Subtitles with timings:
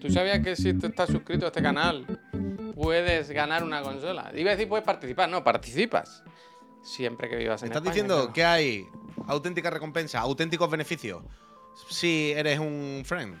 [0.00, 2.20] ¿Tú sabías que si te estás suscrito a este canal
[2.74, 4.30] puedes ganar una consola?
[4.34, 6.22] Iba a decir puedes participar, no, participas.
[6.82, 8.32] Siempre que vivas en ¿Estás España, diciendo claro.
[8.34, 8.86] que hay
[9.26, 11.22] auténtica recompensa, auténticos beneficios
[11.88, 13.40] si eres un friend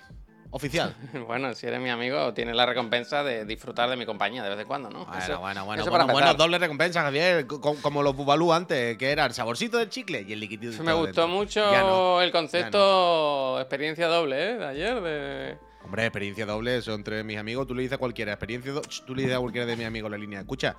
[0.54, 0.94] oficial?
[1.26, 4.58] Bueno, si eres mi amigo, tienes la recompensa de disfrutar de mi compañía de vez
[4.60, 5.04] en cuando, ¿no?
[5.04, 8.96] Bueno, Eso- bueno, bueno, eso bueno, bueno, doble recompensa, Javier, co- como los Bubalú antes,
[8.96, 10.82] que era el saborcito del chicle y el liquidito.
[10.82, 12.22] Me gustó mucho no.
[12.22, 14.54] el concepto experiencia doble, ¿eh?
[14.58, 15.58] De ayer, de...
[15.84, 19.14] Hombre, experiencia doble, son entre mis amigos, tú le dices a cualquiera, experiencia doble, tú
[19.14, 20.76] le dices a cualquiera de mis amigos la línea, escucha,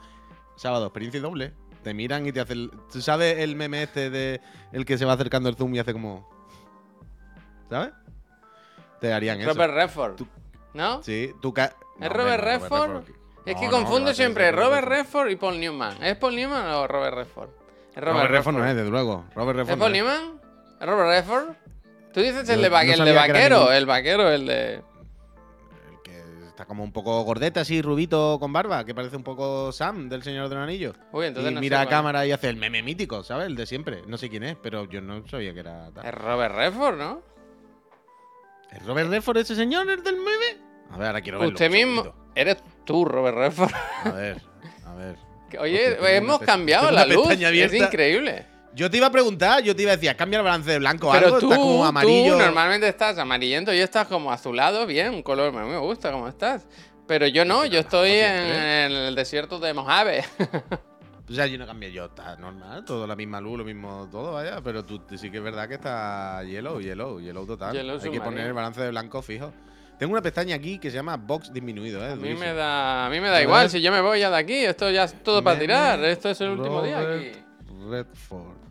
[0.56, 4.84] sábado, experiencia doble, te miran y te hacen, ¿tú sabes el meme este de el
[4.86, 6.28] que se va acercando el zoom y hace como,
[7.70, 7.90] ¿sabes?
[9.06, 9.54] Te harían eso.
[9.54, 10.16] Robert Redford.
[10.16, 10.28] Tú-
[10.74, 11.04] ¿No?
[11.04, 13.04] Sí, tú ¿Es Robert Redford?
[13.46, 15.30] Es que confundo Robert siempre Robert Redford.
[15.30, 16.04] Y Paul Newman.
[16.04, 17.50] ¿Es Paul Newman o Robert Redford?
[17.96, 19.26] Robert, Redford no es, desde luego.
[19.36, 19.80] Robert ¿Es Redford.
[19.80, 20.04] Paul no es.
[20.04, 20.42] Newman?
[20.82, 21.56] ¿Es Robert Redford?
[22.16, 23.04] Tú dices el de, vaquero,
[23.72, 24.74] el vaquero, el de...
[24.74, 24.82] El
[26.04, 30.10] que está como un poco gordete, así, rubito, con barba, que parece un poco Sam
[30.10, 30.96] del Señor de los Anillos.
[31.12, 33.46] Uy, entonces y no sé mira a cámara y hace el meme mítico, ¿sabes?
[33.48, 34.02] El de siempre.
[34.08, 36.06] No sé quién es, pero yo no sabía que era tal.
[36.06, 37.35] Es Robert Redford, ¿no?
[38.76, 40.58] ¿Es Robert Redford ese señor, el del meme?
[40.92, 41.54] A ver, ahora quiero verlo.
[41.54, 42.14] Usted mismo...
[42.36, 43.74] Eres tú, Robert Redford.
[44.04, 44.42] A ver,
[44.86, 45.16] a ver.
[45.60, 47.30] Oye, hemos cambiado la luz.
[47.32, 48.46] Es increíble.
[48.74, 51.10] Yo te iba a preguntar, yo te iba a decir, cambia el balance de blanco
[51.10, 52.34] Pero algo, tú, estás como amarillo.
[52.34, 56.68] tú normalmente estás amarillento y estás como azulado, bien, un color, me gusta cómo estás.
[57.08, 60.26] Pero yo no, yo estoy en el desierto de Mojave.
[61.28, 64.34] O sea, yo no cambié yo, está normal, todo la misma luz, lo mismo todo,
[64.34, 67.74] vaya, pero tú sí que es verdad que está yellow, yellow, yellow total.
[67.74, 69.52] Yellow Hay que poner el balance de blanco fijo.
[69.98, 72.12] Tengo una pestaña aquí que se llama box disminuido, ¿eh?
[72.12, 74.38] A mí me da, a mí me da igual, si yo me voy ya de
[74.38, 77.32] aquí, esto ya es todo para tirar, esto es el último día aquí.
[77.90, 78.66] Redford.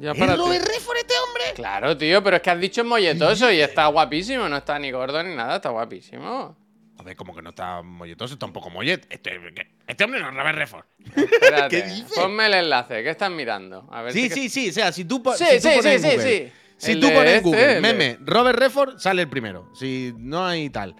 [0.00, 1.44] Ya ¿Es para Robert Redford este hombre?
[1.54, 5.22] Claro, tío, pero es que has dicho molletoso y está guapísimo, no está ni gordo
[5.22, 6.56] ni nada, está guapísimo.
[6.98, 9.06] A ver, como que no está molletoso, está un poco mollet.
[9.10, 9.40] Este,
[9.86, 10.84] este hombre no es Robert Redford.
[11.16, 12.12] Espérate, ¿Qué dices?
[12.14, 13.88] ponme el enlace, ¿qué estás mirando?
[13.90, 15.82] A ver Sí, si sí, sí, o sea, si tú, Sí, si tú sí, pones
[15.82, 16.52] sí, en sí, Google, sí.
[16.76, 19.70] Si El tú pones en este, Google, el meme, Robert Redford, sale el primero.
[19.74, 20.96] Si no hay tal.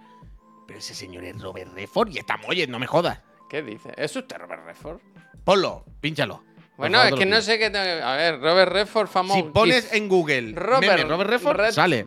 [0.67, 3.21] Pero ese señor es Robert Redford y está mollet, no me jodas.
[3.51, 3.91] ¿Qué dice?
[3.97, 5.01] ¿Es usted Robert Redford?
[5.45, 6.43] Ponlo, pínchalo.
[6.77, 8.03] Bueno, es que no sé qué tengo que...
[8.03, 9.37] A ver, Robert Redford famoso.
[9.41, 12.07] Si pones en Google Robert, meme Robert Redford, sale.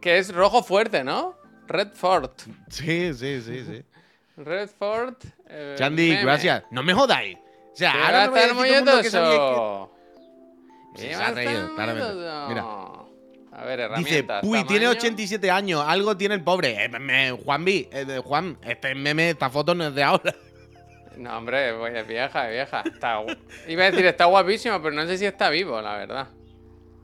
[0.00, 1.36] Que es rojo fuerte, ¿no?
[1.66, 2.30] Redford.
[2.68, 3.82] Sí, sí, sí, sí.
[4.36, 5.14] Redford.
[5.48, 6.22] eh, Chandy, meme.
[6.22, 6.64] gracias.
[6.70, 7.36] No me jodáis.
[7.36, 9.88] O sea, ahora no me estar el mundo que se va
[11.26, 12.14] ha reído, claramente.
[12.48, 12.64] Mira.
[13.52, 14.98] A ver, Dice, uy, tiene tamaño.
[14.98, 16.84] 87 años, algo tiene el pobre.
[16.84, 20.34] Eh, me- eh, Juan, este meme, esta foto no es de ahora.
[21.16, 22.82] No, hombre, pues, es vieja, es vieja.
[22.84, 23.24] Está
[23.66, 26.28] Iba a decir, está guapísimo, pero no sé si está vivo, la verdad.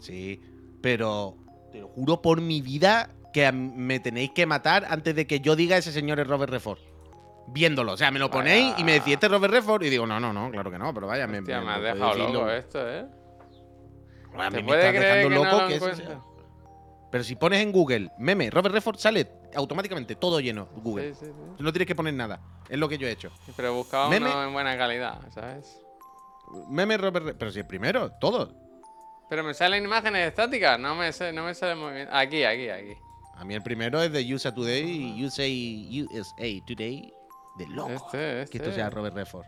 [0.00, 0.38] Sí,
[0.82, 1.34] pero
[1.72, 5.56] te lo juro por mi vida que me tenéis que matar antes de que yo
[5.56, 6.78] diga ese señor es Robert Redford.
[7.48, 10.06] Viéndolo, o sea, me lo ponéis y me decís este es Robert Redford y digo,
[10.06, 12.14] no, no, no, claro que no, pero vaya, me, Hostia, me- me has me dejado
[12.14, 13.04] loco lo- esto, ¿eh?
[14.38, 16.20] A mí ¿Te me estás dejando que loco lo que sea.
[17.10, 21.12] Pero si pones en Google meme Robert Redford, sale automáticamente todo lleno Google.
[21.12, 21.54] Sí, sí, sí.
[21.58, 22.40] Tú no tienes que poner nada.
[22.70, 23.30] Es lo que yo he hecho.
[23.54, 24.30] Pero buscaba Meme.
[24.30, 25.78] uno en buena calidad, ¿sabes?
[26.70, 27.38] Meme Robert Redford.
[27.38, 28.54] Pero si el primero, todo.
[29.28, 32.14] Pero me salen imágenes estáticas, no me, no me sale movimiento.
[32.14, 32.94] Aquí, aquí, aquí.
[33.42, 37.12] A mí el primero es de USA Today, USA, USA Today.
[37.58, 37.90] De loco.
[37.90, 38.74] Este, Que esto este.
[38.76, 39.44] sea Robert Redford.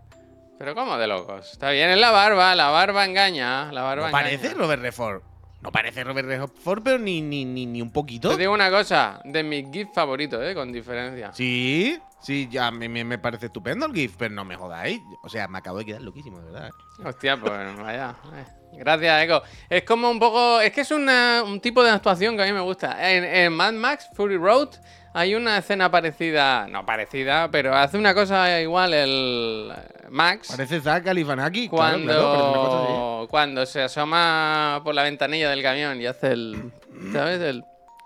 [0.58, 1.52] Pero ¿cómo de locos?
[1.52, 4.24] Está bien, es la barba, la barba engaña, la barba No engaña.
[4.24, 5.22] parece Robert Redford.
[5.60, 8.30] No parece Robert Redford, pero ni, ni, ni, ni un poquito.
[8.30, 10.56] Te digo una cosa, de mis GIFs favoritos, ¿eh?
[10.56, 11.32] Con diferencia.
[11.32, 15.00] Sí, sí, ya me, me, me parece estupendo el GIF, pero no me jodáis.
[15.22, 16.70] O sea, me acabo de quedar loquísimo, de verdad.
[17.04, 18.16] Hostia, pues vaya.
[18.34, 18.44] eh.
[18.76, 19.42] Gracias, Eco.
[19.70, 20.60] Es como un poco.
[20.60, 23.08] Es que es una- un tipo de actuación que a mí me gusta.
[23.12, 24.70] En, en Mad Max Fury Road
[25.12, 26.66] hay una escena parecida.
[26.66, 30.48] No parecida, pero hace una cosa igual el eh, Max.
[30.50, 31.70] Parece Zach Galifianakis.
[31.70, 33.28] cuando, Claro, claro, parece una cosa así.
[33.30, 36.72] cuando se asoma por la ventanilla del camión y hace el.
[37.12, 37.40] ¿Sabes?
[37.42, 37.62] El.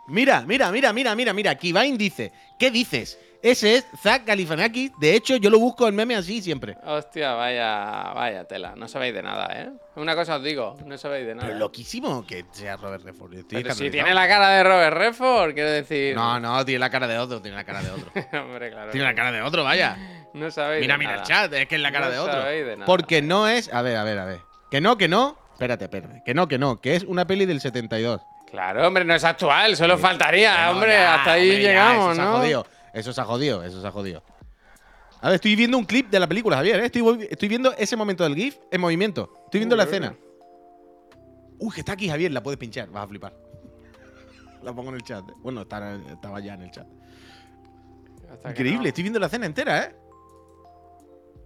[0.09, 1.55] Mira, mira, mira, mira, mira, mira.
[1.55, 3.19] Kivine dice, ¿qué dices?
[3.41, 4.91] Ese es Zach Galifianakis.
[4.99, 6.77] De hecho, yo lo busco en meme así siempre.
[6.85, 8.75] Hostia, vaya, vaya tela.
[8.77, 9.71] No sabéis de nada, ¿eh?
[9.95, 11.47] Una cosa os digo, no sabéis de nada.
[11.47, 13.35] Pero loquísimo que sea Robert Redford.
[13.35, 16.17] Estoy Pero si tiene la cara de Robert Redford, quiero decir.
[16.17, 18.11] No, no, tiene la cara de otro, tiene la cara de otro.
[18.41, 18.91] Hombre, claro.
[18.91, 19.97] tiene la cara de otro, vaya.
[20.35, 21.27] No sabéis Mira, de mira el nada.
[21.29, 22.33] chat, es que es la cara No de otro.
[22.43, 22.87] sabéis de nada.
[22.87, 23.73] Porque no es.
[23.73, 24.41] A ver, a ver, a ver.
[24.71, 25.39] Que no, que no.
[25.53, 26.23] Espérate, espérate.
[26.25, 26.81] Que no, que no.
[26.81, 28.21] Que es una peli del 72.
[28.51, 32.05] Claro, hombre, no es actual, solo faltaría, no, hombre, ya, hasta ahí hombre, ya, llegamos,
[32.07, 32.37] eso Se ha ¿no?
[32.39, 32.67] jodido.
[32.93, 34.23] Eso se ha jodido, eso se ha jodido.
[35.21, 36.81] A ver, estoy viendo un clip de la película, Javier.
[36.81, 36.87] ¿eh?
[36.87, 39.33] Estoy, viendo ese momento del GIF en movimiento.
[39.47, 40.15] Estoy viendo la escena.
[41.59, 43.35] Uy, que está aquí Javier, la puedes pinchar, vas a flipar.
[44.63, 45.25] La pongo en el chat.
[45.39, 46.87] Bueno, está- estaba ya en el chat.
[48.31, 48.89] Hasta Increíble, no.
[48.89, 49.95] estoy viendo la escena entera, ¿eh?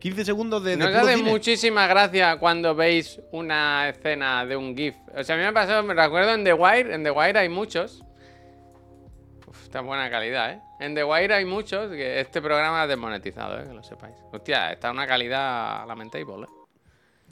[0.00, 4.96] 15 segundos de, puro hace muchísima gracia cuando veis una escena de un GIF.
[5.14, 7.48] O sea, a mí me pasó, me recuerdo en The Wire, en The Wire hay
[7.48, 8.02] muchos.
[9.72, 10.60] Uf, está en buena calidad, ¿eh?
[10.80, 13.64] En The Wire hay muchos que este programa es desmonetizado, ¿eh?
[13.66, 14.14] Que lo sepáis.
[14.30, 16.46] Hostia, está una calidad lamentable, ¿eh?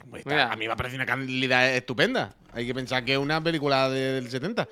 [0.09, 0.51] Pues está- Mira.
[0.51, 2.33] A mí me parece una calidad estupenda.
[2.53, 4.67] Hay que pensar que es una película de- del 70.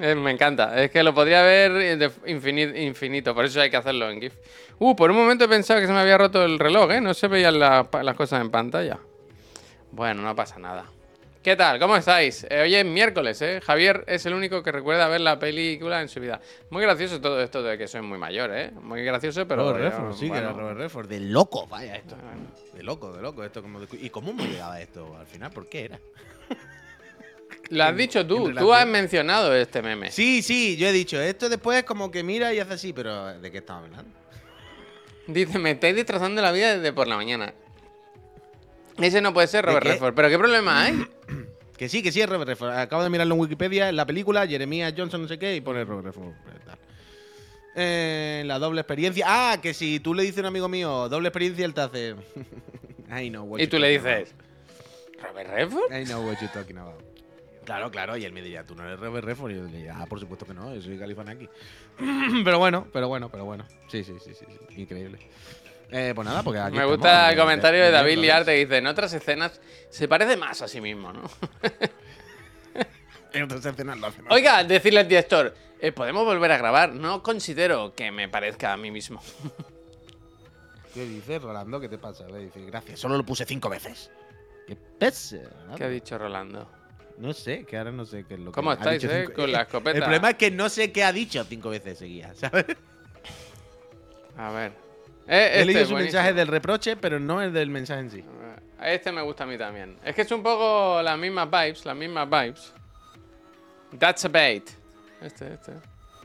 [0.00, 0.80] Eh, me encanta.
[0.80, 2.12] Es que lo podría ver de
[2.86, 4.34] infinito, por eso hay que hacerlo en GIF.
[4.78, 7.00] Uh, por un momento he pensado que se me había roto el reloj, ¿eh?
[7.00, 8.96] No se veían la- las cosas en pantalla.
[9.90, 10.84] Bueno, no pasa nada.
[11.48, 11.78] ¿Qué tal?
[11.78, 12.46] ¿Cómo estáis?
[12.50, 13.62] Eh, hoy es miércoles, ¿eh?
[13.64, 16.42] Javier es el único que recuerda ver la película en su vida.
[16.68, 18.70] Muy gracioso todo esto de que soy muy mayor, ¿eh?
[18.82, 19.62] Muy gracioso, pero...
[19.72, 21.08] Robert Redford, sí, que era Robert Redford.
[21.08, 22.16] De loco, vaya esto.
[22.16, 22.50] bueno.
[22.74, 23.42] De loco, de loco.
[23.44, 25.50] Esto como de- ¿Y cómo hemos llegado a esto al final?
[25.50, 25.98] ¿Por qué era?
[27.70, 30.10] Lo has dicho tú, tú has mencionado este meme.
[30.10, 31.18] Sí, sí, yo he dicho.
[31.18, 34.10] Esto después como que mira y hace así, pero ¿de qué estamos hablando?
[35.28, 37.54] Dice, me estáis destrozando la vida desde por la mañana.
[38.98, 39.86] Ese no puede ser ¿De Robert?
[39.86, 41.06] Redford, pero ¿qué problema hay?
[41.78, 42.72] Que sí, que sí es Robert Redford.
[42.72, 45.84] Acabo de mirarlo en Wikipedia, en la película, Jeremiah Johnson, no sé qué, y pone
[45.84, 46.34] Robert Redford.
[47.76, 49.24] Eh, la doble experiencia.
[49.28, 52.16] Ah, que si tú le dices a un amigo mío, doble experiencia, él te hace.
[53.16, 54.34] I know what Y tú le dices,
[55.22, 55.92] ¿Robert Redford?
[55.92, 57.00] I know what you're talking about.
[57.64, 59.52] Claro, claro, y él me diría, tú no eres Robert Redford.
[59.52, 61.48] Y yo le diría, ah, por supuesto que no, yo soy Califanaki.
[62.44, 63.64] pero bueno, pero bueno, pero bueno.
[63.86, 64.80] Sí, sí, sí, sí, sí.
[64.80, 65.18] increíble.
[65.90, 68.18] Eh, pues nada, porque aquí Me estamos, gusta el de- comentario de David.
[68.18, 71.22] Liarte que dice, en otras escenas se parece más a sí mismo, ¿no?
[73.32, 74.32] En otras escenas lo hace más.
[74.32, 76.92] Oiga, decirle al director, "Eh, ¿podemos volver a grabar?
[76.94, 79.22] No considero que me parezca a mí mismo.
[80.94, 81.78] ¿Qué dices, Rolando?
[81.80, 82.26] ¿Qué te pasa?
[82.28, 84.10] Le dice, gracias, solo lo puse cinco veces.
[84.66, 84.76] ¿Qué?
[84.98, 85.76] Rolando?
[85.76, 86.70] ¿Qué ha dicho Rolando?
[87.18, 89.24] No sé, que ahora no sé qué es lo que ¿Cómo ha estáis, dicho eh?
[89.26, 89.96] cinco- Con la escopeta.
[89.96, 92.64] El problema es que no sé qué ha dicho cinco veces seguidas, ¿sabes?
[94.36, 94.72] A ver.
[95.28, 98.10] Eh, He este leído es su mensaje del reproche, pero no el del mensaje en
[98.10, 98.24] sí.
[98.78, 99.96] A Este me gusta a mí también.
[100.04, 102.72] Es que es un poco las mismas vibes, las mismas vibes.
[103.98, 104.68] That's a bait.
[105.20, 105.72] Este, este.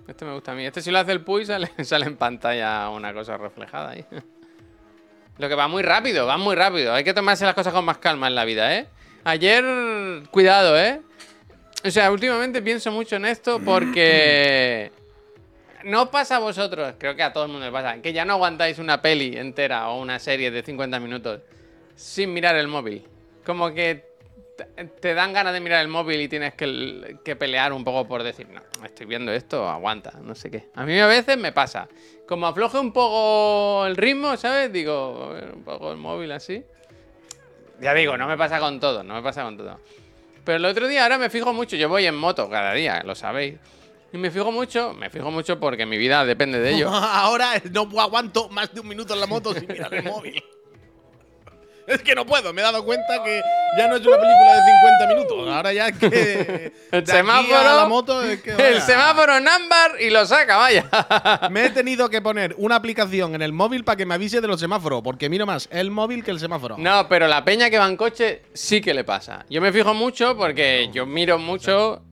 [0.08, 0.66] Este me gusta a mí.
[0.66, 4.06] Este si lo hace el Puy sale, sale en pantalla una cosa reflejada ahí.
[5.38, 6.94] Lo que va muy rápido, va muy rápido.
[6.94, 8.88] Hay que tomarse las cosas con más calma en la vida, ¿eh?
[9.24, 9.64] Ayer,
[10.30, 11.02] cuidado, ¿eh?
[11.84, 14.92] O sea, últimamente pienso mucho en esto porque...
[15.84, 18.34] No pasa a vosotros, creo que a todo el mundo le pasa, que ya no
[18.34, 21.42] aguantáis una peli entera o una serie de 50 minutos
[21.96, 23.06] sin mirar el móvil.
[23.46, 24.06] Como que
[25.02, 28.24] te- dan ganas de mirar el móvil y tienes que, que pelear un poco por
[28.24, 30.70] decir, no, estoy viendo esto, aguanta, no sé qué.
[30.76, 31.88] A mí a veces me pasa.
[32.28, 34.72] Como afloje un poco el ritmo, ¿sabes?
[34.72, 36.64] Digo, un poco el móvil así.
[37.82, 39.80] Ya digo, no me pasa con todo, no me pasa con todo.
[40.46, 43.16] Pero el otro día ahora me fijo mucho, yo voy en moto cada día, lo
[43.16, 43.56] sabéis.
[44.14, 46.90] Y me fijo mucho, me fijo mucho porque mi vida depende de ello.
[46.94, 50.44] Ahora no aguanto más de un minuto en la moto sin mirar el móvil.
[51.88, 53.42] Es que no puedo, me he dado cuenta que
[53.78, 54.62] ya no es una película de
[55.02, 55.54] 50 minutos.
[55.54, 56.74] Ahora ya es que.
[56.92, 60.86] El semáforo, a la moto es que, El semáforo en ámbar y lo saca, vaya.
[61.52, 64.48] Me he tenido que poner una aplicación en el móvil para que me avise de
[64.48, 66.78] los semáforos, porque miro más el móvil que el semáforo.
[66.78, 69.46] No, pero la peña que va en coche sí que le pasa.
[69.50, 72.04] Yo me fijo mucho porque yo miro mucho.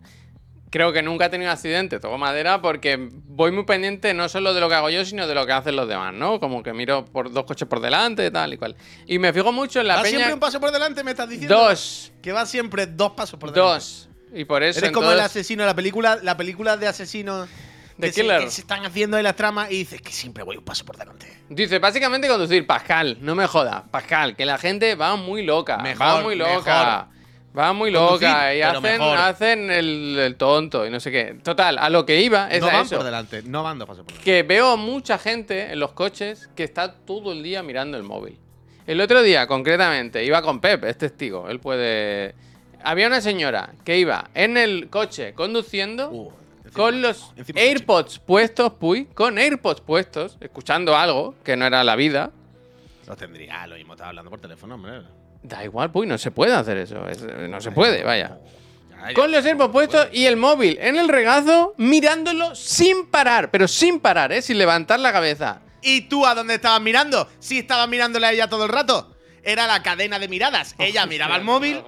[0.71, 4.61] Creo que nunca he tenido accidente, toco madera, porque voy muy pendiente no solo de
[4.61, 6.39] lo que hago yo, sino de lo que hacen los demás, ¿no?
[6.39, 8.77] Como que miro por dos coches por delante, tal y cual.
[9.05, 10.11] Y me fijo mucho en la ¿Va peña.
[10.15, 11.53] siempre un paso por delante, me estás diciendo?
[11.55, 12.13] Dos.
[12.21, 13.73] Que va siempre dos pasos por delante.
[13.73, 14.09] Dos.
[14.33, 14.79] Y por eso.
[14.79, 17.49] Eres como el entonces- asesino de la película, la película de asesinos
[17.99, 18.39] The que se, Killer.
[18.39, 20.95] que se están haciendo en las tramas y dices que siempre voy un paso por
[20.95, 21.27] delante.
[21.49, 25.83] Dice, básicamente conducir, Pascal, no me jodas, Pascal, que la gente va muy loca, va
[25.83, 27.09] Mejor, muy loca,
[27.57, 31.37] va muy loca y hacen, el, el tonto y no sé qué.
[31.43, 32.95] Total, a lo que iba es no a van eso.
[32.95, 34.23] por delante, no van dos pasos por delante.
[34.23, 38.37] Que veo mucha gente en los coches que está todo el día mirando el móvil.
[38.87, 42.35] El otro día, concretamente, iba con Pep, es testigo, él puede...
[42.83, 46.31] Había una señora que iba en el coche conduciendo Uh,
[46.65, 47.31] encima con los.
[47.53, 52.31] AirPods puestos, puy, con AirPods puestos, escuchando algo que no era la vida.
[53.07, 55.01] Los tendría, lo mismo estaba hablando por teléfono, hombre.
[55.43, 57.07] Da igual, puy, no se puede hacer eso.
[57.07, 58.37] es- no se puede, vaya.
[58.91, 63.49] Ya, ya, Con los AirPods puestos y el móvil en el regazo, mirándolo sin parar,
[63.49, 64.41] pero sin parar, ¿eh?
[64.43, 65.61] Sin levantar la cabeza.
[65.81, 67.27] ¿Y tú a dónde estabas mirando?
[67.39, 69.15] Sí, estabas mirándole a ella todo el rato.
[69.43, 70.75] Era la cadena de miradas.
[70.77, 71.81] Ella miraba al móvil,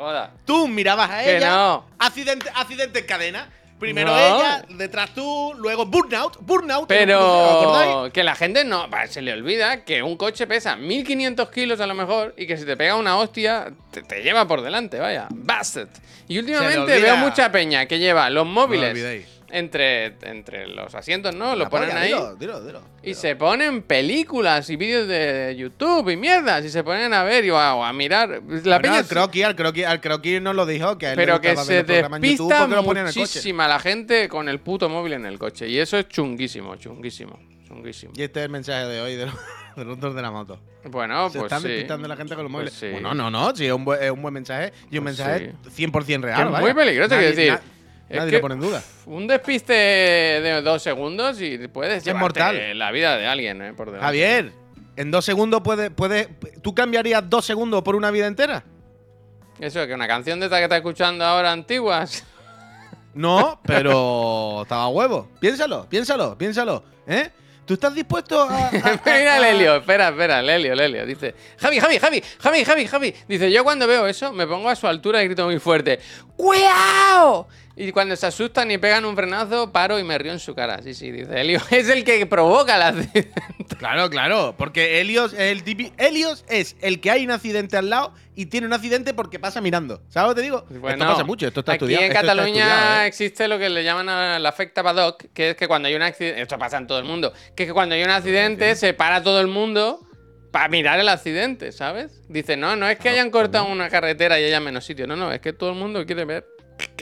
[0.45, 1.51] tú mirabas a Que ella.
[1.51, 1.85] no.
[1.99, 3.49] Accidente, accidente en cadena.
[3.83, 4.17] Primero No.
[4.17, 6.37] ella, detrás tú, luego Burnout.
[6.39, 6.87] Burnout.
[6.87, 8.87] Pero que la gente no.
[9.09, 12.65] Se le olvida que un coche pesa 1500 kilos a lo mejor y que si
[12.65, 15.27] te pega una hostia, te, te lleva por delante, vaya.
[15.29, 15.89] Bastard.
[16.27, 19.27] Y últimamente veo mucha peña que lleva los móviles olvidéis.
[19.53, 21.55] Entre, entre los asientos, ¿no?
[21.55, 22.07] Lo La ponen polla, ahí.
[22.09, 22.81] Dilo, dilo, dilo.
[23.03, 27.45] Y se ponen películas y vídeos de YouTube y mierdas y se ponen a ver
[27.45, 28.29] y o a mirar.
[28.29, 31.17] La Bueno, peña al croquis, al croquis, al croquis nos lo dijo que a él
[31.17, 35.67] le pero que se despista muchísima la gente con el puto móvil en el coche.
[35.69, 38.13] Y eso es chunguísimo, chunguísimo, chunguísimo.
[38.15, 39.35] Y este es el mensaje de hoy de los,
[39.75, 40.59] de los dos de la moto.
[40.85, 41.67] Bueno, se pues están sí.
[41.69, 42.73] despistando la gente con los Pues móviles.
[42.73, 42.89] sí.
[42.91, 45.53] Bueno, no, no, sí, es un, buen, es un buen mensaje y un Pues mensaje
[45.77, 46.49] 100% real.
[46.49, 47.73] Que es muy peligroso, Nadie- quiero decir.
[48.09, 48.83] Es nadie que lo pone en duda.
[49.05, 52.77] Un despiste de dos segundos y puedes Es mortal.
[52.77, 53.73] la vida de alguien, ¿eh?
[53.73, 54.05] Por delante.
[54.05, 54.51] Javier,
[54.95, 55.89] en dos segundos puedes.
[55.89, 56.25] Puede,
[56.61, 58.63] ¿Tú cambiarías dos segundos por una vida entera?
[59.59, 62.25] Eso, que una canción de esta que estás escuchando ahora antiguas.
[63.15, 65.29] No, pero estaba huevo.
[65.39, 66.83] Piénsalo, piénsalo, piénsalo.
[67.05, 67.29] ¿Eh?
[67.63, 68.47] ¿Tú estás dispuesto a.?
[68.65, 71.05] a- a- Mira Helio, espera, espera, el Helio, el Helio.
[71.05, 73.13] Dice, Javi, Javi, Javi, Javi, Javi, Javi.
[73.27, 75.99] Dice, yo cuando veo eso me pongo a su altura y grito muy fuerte,
[76.35, 77.47] ¡Cuidado!
[77.75, 80.81] Y cuando se asustan y pegan un frenazo, paro y me río en su cara.
[80.83, 81.59] Sí, sí, dice Helio.
[81.71, 83.31] Es el que provoca la accidente.
[83.79, 85.93] Claro, claro, porque Helios es el típico.
[85.97, 89.59] Helios es el que hay un accidente al lado y tiene un accidente porque pasa
[89.59, 90.01] mirando.
[90.09, 90.65] ¿Sabes lo que te digo?
[90.69, 92.03] esto pasa mucho, esto está aquí estudiado.
[92.03, 93.07] en esto está Cataluña ¿eh?
[93.07, 94.05] existe lo que le llaman
[94.41, 97.05] la afecta Badoc, que es que cuando hay un accidente, esto pasa en todo el
[97.05, 100.07] mundo, que es que cuando hay un accidente se para todo el mundo
[100.51, 102.21] para mirar el accidente, ¿sabes?
[102.29, 105.31] Dice, no, no es que hayan cortado una carretera y haya menos sitio, no, no,
[105.31, 106.52] es que todo el mundo quiere ver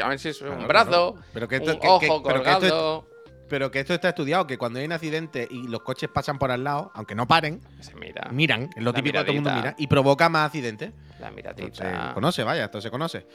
[0.03, 1.15] a ver si es un Claro, brazo, claro.
[1.33, 3.07] Pero que esto- un que- que- ojo pero que esto es- colgado.
[3.49, 6.51] Pero que esto está estudiado, que cuando hay un accidente y los coches pasan por
[6.51, 9.41] al lado, aunque no paren, Se mira, miran, es lo La típico que todo el
[9.41, 10.93] mundo mira, y provoca más accidentes.
[11.19, 12.07] la miradita.
[12.07, 13.27] se conoce, vaya, esto se conoce.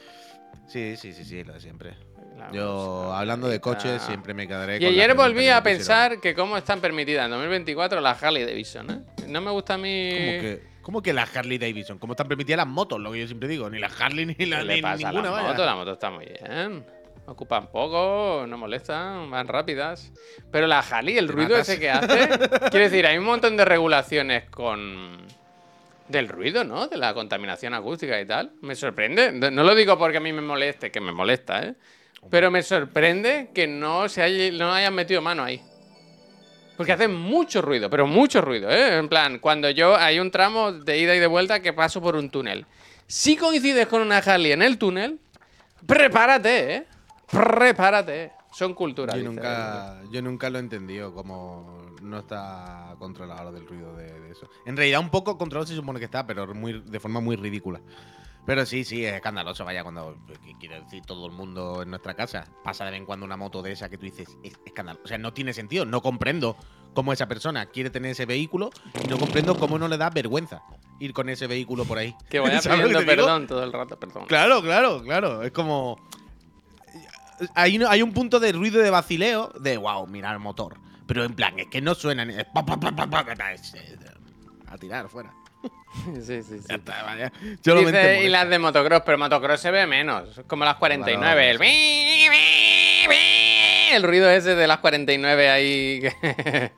[0.67, 1.95] Sí, sí, sí, sí, lo de siempre.
[2.35, 6.33] la Yo, hablando de coches, siempre me quedaré Y con ayer volví a pensar que
[6.33, 8.99] cómo están permitidas en 2024 las Harley Davidson, ¿eh?
[9.27, 10.09] No me gusta a mí...
[10.11, 11.99] ¿Cómo que, cómo que las Harley Davidson?
[11.99, 12.97] ¿Cómo están permitidas las motos?
[12.97, 13.69] Lo que yo siempre digo.
[13.69, 15.47] Ni las Harley ni, la, ¿Qué le ni ninguna, la vaya.
[15.49, 15.65] moto?
[15.65, 16.85] La moto está muy bien.
[17.25, 20.13] Ocupan poco, no molestan, van rápidas.
[20.49, 21.67] Pero la Harley, el ruido matas.
[21.67, 22.29] ese que hace.
[22.71, 25.17] quiero decir, hay un montón de regulaciones con.
[26.07, 26.87] Del ruido, ¿no?
[26.87, 28.53] De la contaminación acústica y tal.
[28.61, 29.33] Me sorprende.
[29.33, 31.75] No lo digo porque a mí me moleste, que me molesta, ¿eh?
[32.31, 35.61] Pero me sorprende que no, se haya- no hayan metido mano ahí.
[36.77, 38.97] Porque hacen mucho ruido, pero mucho ruido, ¿eh?
[38.97, 42.15] En plan, cuando yo hay un tramo de ida y de vuelta que paso por
[42.15, 42.65] un túnel.
[43.07, 45.19] Si coincides con una Harley en el túnel,
[45.85, 46.87] prepárate, ¿eh?
[47.31, 48.31] Prepárate.
[48.51, 49.15] Son culturas.
[49.15, 54.19] Yo nunca, yo nunca lo he entendido como no está controlado lo del ruido de,
[54.19, 54.49] de eso.
[54.65, 57.81] En realidad un poco controlado se supone que está, pero muy, de forma muy ridícula.
[58.47, 60.17] Pero sí, sí, es escandaloso, vaya, cuando,
[60.57, 63.61] quiero decir, todo el mundo en nuestra casa pasa de vez en cuando una moto
[63.61, 65.03] de esa que tú dices, es escandaloso.
[65.03, 66.55] O sea, no tiene sentido, no comprendo
[66.93, 68.69] cómo esa persona quiere tener ese vehículo
[69.03, 70.63] y no comprendo cómo no le da vergüenza
[71.01, 72.15] ir con ese vehículo por ahí.
[72.29, 73.25] Que vaya ¿Sabes lo pidiendo digo?
[73.25, 74.25] perdón todo el rato, perdón.
[74.27, 75.43] Claro, claro, claro.
[75.43, 75.97] Es como.
[77.53, 80.77] Hay, un- hay un punto de ruido de vacileo de wow, mira el motor.
[81.05, 82.33] Pero en plan, es que no suena ni.
[82.33, 82.45] es
[83.75, 83.99] eh,
[84.67, 85.33] A tirar fuera.
[86.21, 86.65] Sí, sí, sí.
[86.69, 87.31] Ya está, vaya.
[87.63, 90.41] Solamente Dice, y las de motocross, pero motocross se ve menos.
[90.47, 91.49] Como las 49.
[91.51, 91.59] El,
[93.95, 96.01] el ruido ese de las 49 ahí.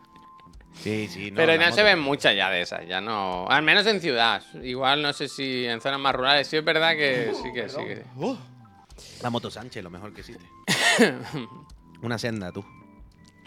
[0.82, 1.36] Sí, sí, no.
[1.36, 2.88] pero no se ven muchas ya de esas.
[2.88, 3.46] Ya no.
[3.50, 4.42] Al menos en ciudad.
[4.64, 6.48] Igual no sé si en zonas más rurales.
[6.48, 7.84] Sí es verdad que sí que sí.
[7.84, 8.38] que- Uh,
[9.22, 10.46] la moto Sánchez, lo mejor que existe.
[12.02, 12.64] Una senda, tú.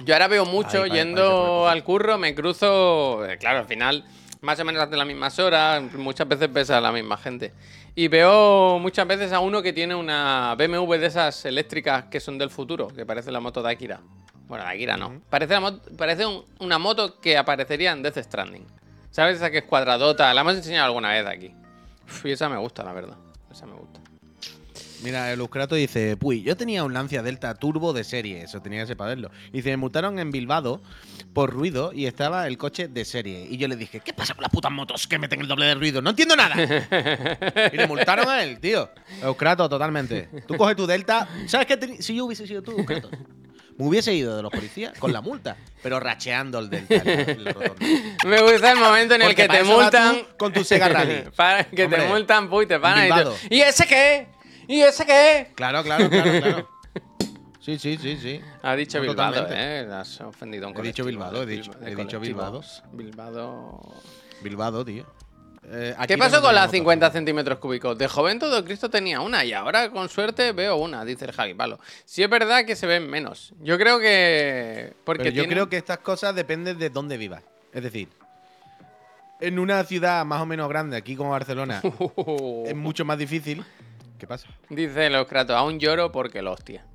[0.05, 4.05] Yo ahora veo mucho yendo al curro, me cruzo, eh, claro, al final
[4.43, 7.53] más o menos hacen las mismas horas, muchas veces ves a la misma gente.
[7.95, 12.39] Y veo muchas veces a uno que tiene una BMW de esas eléctricas que son
[12.39, 14.01] del futuro, que parece la moto de Akira.
[14.49, 15.21] Bueno, de Akira no.
[15.31, 18.67] Parece, la parece un- una moto que aparecería en Death Stranding.
[19.11, 19.37] ¿Sabes?
[19.37, 20.33] Esa que es cuadradota.
[20.35, 21.55] La hemos enseñado alguna vez aquí.
[22.07, 23.17] Uf, y esa me gusta, la verdad.
[23.51, 23.92] Esa me gusta.
[25.03, 28.87] Mira, el Uscrato dice, puy, yo tenía un Lancia Delta Turbo de serie, eso tenía
[28.87, 29.31] que saberlo.
[29.49, 30.81] Y dice, me multaron en Bilbao
[31.33, 33.47] por ruido y estaba el coche de serie.
[33.51, 35.75] Y yo le dije, ¿qué pasa con las putas motos que meten el doble de
[35.75, 36.01] ruido?
[36.03, 36.55] No entiendo nada.
[37.73, 38.91] y le multaron a él, tío.
[39.23, 40.29] Euskrato, totalmente.
[40.47, 41.29] Tú coges tu Delta.
[41.47, 42.01] ¿Sabes qué?
[42.01, 43.11] Si yo hubiese sido tú, Euskrato,
[43.79, 47.03] me hubiese ido de los policías con la multa, pero racheando el Delta.
[48.25, 50.17] Me gusta el momento en el Porque que te multan.
[50.17, 51.25] tú con tu Sega Rally.
[51.37, 53.33] para que Hombre, te multan, puy, te paran y Bilbao.
[53.33, 54.29] tú, ¿Y ese qué?
[54.73, 55.49] ¿Y ese qué?
[55.55, 56.69] Claro, claro, claro, claro.
[57.61, 58.41] Sí, sí, sí, sí.
[58.63, 59.55] Ha dicho No, Bilbao, totalmente.
[59.83, 59.95] ¿eh?
[59.95, 62.83] Has ofendido a un He dicho Bilbao, he dicho- he dicho colectivos.
[62.93, 63.95] Bilbao.
[64.43, 65.07] Bilbao, tío.
[65.65, 67.19] Eh, ¿Qué pasó con las tenemos 50 costumbre.
[67.21, 67.97] centímetros cúbicos?
[67.97, 71.55] De joven todo Cristo tenía una y ahora con suerte veo una, dice el Javi
[71.55, 71.79] Palo.
[72.05, 73.55] Sí es verdad que se ven menos.
[73.61, 74.93] Yo creo que...
[75.05, 77.45] Porque Pero yo tienen- creo que estas cosas dependen de dónde vivas.
[77.73, 78.09] Es decir,
[79.41, 81.81] en una ciudad más o menos grande, aquí como Barcelona,
[82.67, 83.65] es mucho más difícil.
[84.23, 84.47] ¿Qué pasa?
[84.71, 86.87] Dice los Kratos, aún lloro porque lo hostia.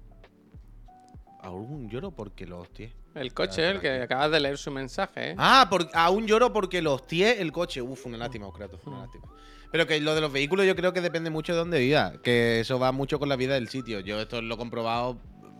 [1.41, 2.93] Aún lloro porque lo hostié.
[3.15, 5.35] El coche, el que acabas de leer su mensaje, ¿eh?
[5.37, 7.81] Ah, por- aún lloro porque lo hostié el coche.
[7.81, 9.25] Uf, una lástima, Kratos, una lástima.
[9.73, 12.17] Pero que lo de los vehículos yo creo que depende mucho de dónde vivas.
[12.23, 13.99] Que eso va mucho con la vida del sitio.
[13.99, 15.17] Yo esto lo he comprobado,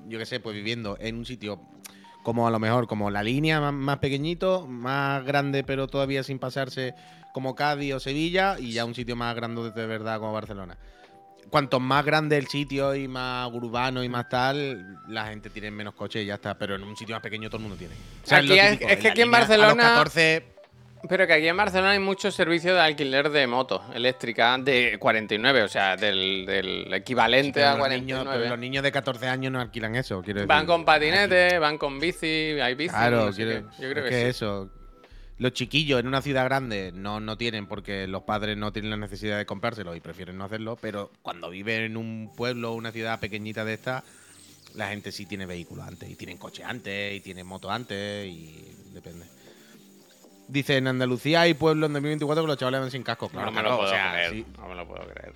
[0.08, 1.60] yo qué sé, pues viviendo en un sitio
[2.24, 6.40] como a lo mejor como la línea más, más pequeñito, más grande pero todavía sin
[6.40, 6.96] pasarse
[7.34, 10.78] como Cádiz o Sevilla y ya un sitio más grande de verdad como Barcelona.
[11.50, 15.94] Cuanto más grande el sitio y más urbano y más tal, la gente tiene menos
[15.94, 16.58] coches y ya está.
[16.58, 17.94] Pero en un sitio más pequeño todo el mundo tiene.
[18.24, 20.44] O sea, Aquí lo es- típico, es que aquí en línea Barcelona- 14,
[21.08, 25.62] Pero que aquí en Barcelona hay muchos servicios de alquiler de motos eléctricas de 49,
[25.64, 28.38] o sea, del, del equivalente Pero a los niños, 49.
[28.44, 30.48] pero los niños de 14 años no alquilan eso, quiero decir.
[30.48, 32.90] Van con patinete, van con bici, hay bici.
[32.90, 34.28] Claro, no sé quiero- yo creo es que, sí.
[34.28, 34.70] eso.
[35.40, 38.98] Los chiquillos en una ciudad grande no, no tienen porque los padres no tienen la
[38.98, 42.92] necesidad de comprárselo y prefieren no hacerlo, pero cuando viven en un pueblo o una
[42.92, 44.04] ciudad pequeñita de esta,
[44.74, 48.76] la gente sí tiene vehículos antes, y tienen coche antes, y tienen moto antes, y
[48.94, 49.26] depende.
[50.48, 53.30] Dice, en Andalucía hay pueblos en 2024 que los chavales van sin casco.
[53.30, 54.32] Claro, no me lo puedo o sea, creer.
[54.32, 55.34] sí, No me lo puedo creer.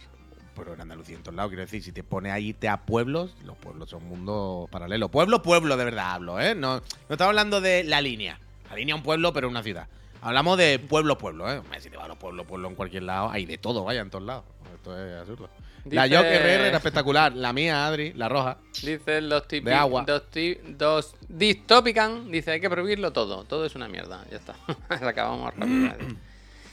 [0.56, 3.36] pero en Andalucía en todos lados, quiero decir, si te pones a irte a pueblos,
[3.46, 5.12] los pueblos son mundos paralelos.
[5.12, 6.56] Pueblo, pueblo, de verdad hablo, ¿eh?
[6.56, 8.40] No, no estamos hablando de la línea.
[8.72, 9.88] La línea es un pueblo, pero una ciudad.
[10.22, 11.62] Hablamos de pueblo, pueblo, ¿eh?
[11.80, 14.10] Si te vas a los pueblos, pueblo en cualquier lado, hay de todo, vaya, en
[14.10, 14.44] todos lados.
[14.76, 15.50] Esto es absurdo.
[15.86, 17.34] La Dice- Yoke RR era espectacular.
[17.36, 18.58] La mía, Adri, la roja.
[18.84, 20.04] Dice los tipi- De agua.
[20.08, 22.32] Dos, ti- dos Dystopican.
[22.32, 23.44] Dice, hay que prohibirlo todo.
[23.46, 24.24] Todo es una mierda.
[24.30, 24.56] Ya está.
[24.90, 25.96] Acabamos rápido.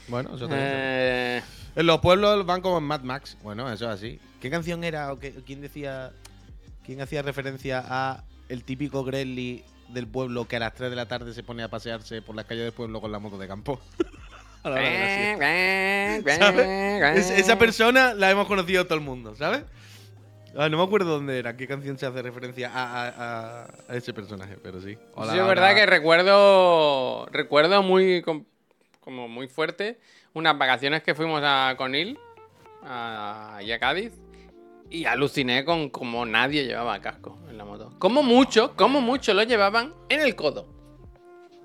[0.09, 0.61] Bueno, eso también.
[0.63, 1.43] eh,
[1.75, 3.37] En los pueblos van como en Mad Max.
[3.43, 4.21] Bueno, eso es así.
[4.41, 6.13] ¿Qué canción era o qué- quién decía
[6.85, 11.07] quién hacía referencia a el típico Grelly del pueblo que a las 3 de la
[11.07, 13.81] tarde se pone a pasearse por las calles del pueblo con la moto de campo?
[14.65, 16.39] A la hora de la siesta.
[16.47, 17.31] ¿Sabes?
[17.31, 19.63] Es- esa persona la hemos conocido todo el mundo, ¿sabes?
[20.57, 24.57] Ah, no me acuerdo dónde era, qué canción se hace referencia a, a- ese personaje,
[24.61, 24.99] pero sí.
[25.15, 28.45] Hola, Sí, es verdad que recuerdo recuerdo muy com-
[29.01, 30.01] como muy fuerte
[30.35, 32.19] unas vacaciones que fuimos a Conil
[32.83, 34.13] a, y a Cádiz
[34.91, 37.95] y aluciné con cómo nadie llevaba casco en la moto.
[37.99, 40.67] Como mucho, como mucho lo llevaban en el codo.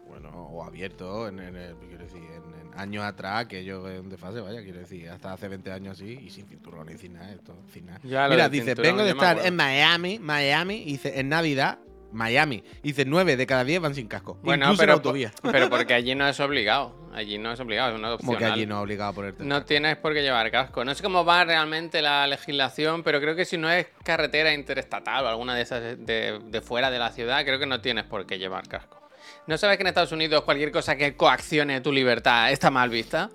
[0.08, 4.10] Bueno, o abierto, en, en el- quiero decir, en, en años atrás, que yo en
[4.10, 7.32] desfase, vaya, quiero decir, hasta hace 20 años así, y sin cinturón y sin nada,
[7.32, 8.00] esto, sin nada.
[8.04, 11.80] Ya, lo Mira, dice, vengo de estar en Miami, Miami, y dice, en Navidad,
[12.14, 15.32] Miami, y dice, 9 de cada 10 van sin casco, Bueno, incluso en pero, autovía.
[15.52, 17.02] pero porque allí no es obligado.
[17.14, 18.38] Allí no es obligado, es una Como opción.
[18.40, 20.84] que allí no es obligado a ponerte No tienes por qué llevar casco.
[20.84, 25.26] No sé cómo va realmente la legislación, pero creo que si no es carretera interestatal
[25.26, 28.26] o alguna de esas de, de fuera de la ciudad, creo que no tienes por
[28.26, 29.00] qué llevar casco.
[29.46, 33.30] ¿No sabes que en Estados Unidos cualquier cosa que coaccione tu libertad está mal vista?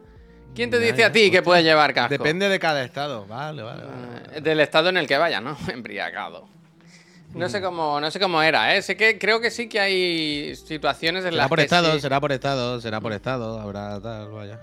[0.55, 2.09] ¿Quién te dice a ti que puedes llevar casco?
[2.11, 3.85] Depende de cada estado, vale, vale.
[3.85, 4.41] vale, vale.
[4.41, 5.57] Del estado en el que vaya, ¿no?
[5.73, 6.49] Embriagado.
[7.35, 8.83] No sé cómo, no sé cómo era, ¿eh?
[8.83, 12.01] Sé que creo que sí que hay situaciones en Será las por que estado, sí-
[12.01, 14.59] será por estado, será por estado, habrá tal, vaya.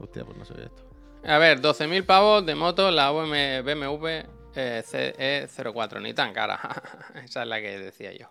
[0.00, 0.82] Hostia, pues no sé esto.
[1.24, 6.58] A ver, 12.000 pavos de moto, la BMW eh, CE04, ni tan cara.
[7.24, 8.28] Esa es la que decía yo.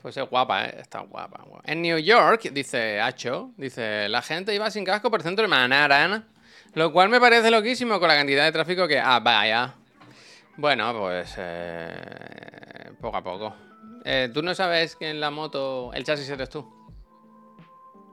[0.00, 0.76] Pues es guapa, ¿eh?
[0.80, 1.62] Está guapa, guapa.
[1.70, 5.48] En New York, dice Hacho, dice, la gente iba sin casco por el centro de
[5.48, 6.26] Manhattan,
[6.74, 8.98] lo cual me parece loquísimo con la cantidad de tráfico que...
[8.98, 9.74] Ah, vaya.
[10.56, 13.54] Bueno, pues eh, poco a poco.
[14.04, 16.68] Eh, ¿Tú no sabes que en la moto el chasis eres tú?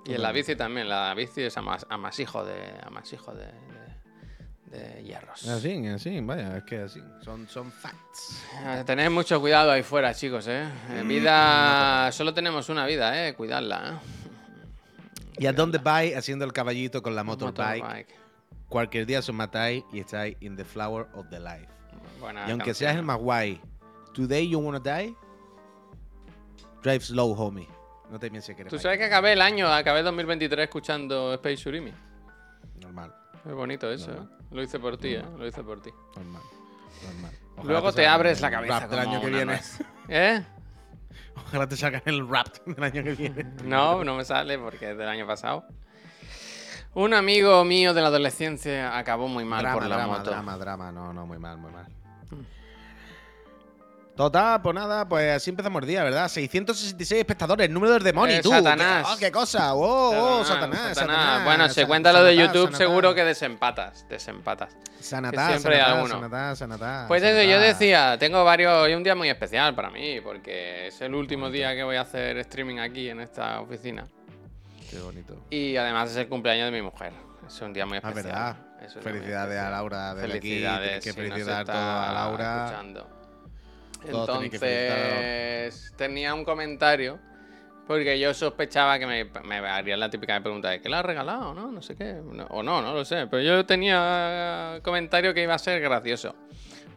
[0.05, 3.45] Y en la bici también, la bici es amas- amasijo de, amasijo de,
[4.71, 5.47] de, de hierros.
[5.47, 7.01] Así, así, vaya, es que así.
[7.23, 8.43] Son, son facts.
[8.65, 10.63] Eh, Tened mucho cuidado ahí fuera, chicos, ¿eh?
[10.91, 12.11] Eh, Vida...
[12.11, 13.35] Solo tenemos una vida, ¿eh?
[13.35, 14.09] Cuidadla, ¿eh?
[15.37, 17.81] Y a dónde vais haciendo el caballito con la motorbike.
[17.83, 18.15] Motorbike.
[18.67, 21.67] Cualquier día os matáis y estáis in the flower of the life.
[22.19, 22.75] Buena y aunque canción.
[22.75, 23.61] seas el más guay,
[24.13, 25.15] today you wanna die,
[26.83, 27.67] drive slow, homie.
[28.09, 31.57] No te pienses que eres Tú sabes que acabé el año, acabé 2023 escuchando Space
[31.57, 31.93] Surimi.
[32.81, 33.13] Normal,
[33.45, 34.27] Es bonito eso, ¿eh?
[34.51, 35.23] Lo hice por ti, ¿eh?
[35.37, 35.91] Lo hice por ti.
[36.15, 36.41] normal,
[37.03, 37.31] normal.
[37.57, 39.59] Ojalá Luego te abres la el cabeza rap del año que viene.
[40.09, 40.43] ¿Eh?
[41.35, 43.43] Ojalá te salgan el rap del año que viene.
[43.63, 45.65] No, no me sale porque es del año pasado.
[46.95, 50.31] Un amigo mío de la adolescencia acabó muy mal drama, por la drama, moto.
[50.31, 50.91] drama, drama.
[50.91, 51.85] No, no, muy mal, muy mal.
[54.15, 56.27] Total, pues nada, pues así empezamos el día, ¿verdad?
[56.27, 58.49] 666 espectadores, número del demonio, Eh, tú.
[58.49, 59.07] Satanás.
[59.07, 59.73] ¿Qué, oh, qué cosa!
[59.75, 60.93] ¡Oh, oh, Satanás!
[60.97, 62.77] Satanás, Bueno, si San- cuenta lo de YouTube, Sanatá.
[62.77, 64.05] seguro que desempatas.
[64.09, 64.75] Desempatas.
[64.99, 66.15] Sanatá, que siempre hay Sanatá, alguno.
[66.15, 68.73] Sanatá, Sanatá, Pues eso, yo decía, tengo varios.
[68.73, 71.95] Hoy es un día muy especial para mí, porque es el último día que voy
[71.95, 74.05] a hacer streaming aquí en esta oficina.
[74.89, 75.37] Qué bonito.
[75.49, 77.13] Y además es el cumpleaños de mi mujer.
[77.47, 78.25] Es un día muy Ah, especial.
[78.25, 78.55] verdad.
[79.01, 79.69] Felicidades a.
[79.69, 80.21] Laura aquí.
[80.21, 80.87] Felicidades.
[80.87, 82.65] Tienes que si felicitar todo a Laura.
[82.65, 83.07] escuchando.
[84.05, 87.19] Entonces, tenía un comentario.
[87.87, 91.55] Porque yo sospechaba que me, me haría la típica pregunta de que la has regalado,
[91.55, 91.71] ¿no?
[91.71, 92.21] No sé qué.
[92.23, 93.25] No- o no, no lo sé.
[93.25, 96.35] Pero yo tenía comentario que iba a ser gracioso.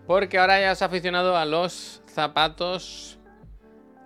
[0.07, 3.19] Porque ahora ya has aficionado a los zapatos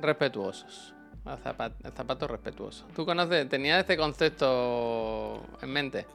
[0.00, 0.94] respetuosos.
[1.24, 2.86] A zapa- a zapatos respetuosos.
[2.94, 6.06] ¿Tú conoces, tenías este concepto en mente?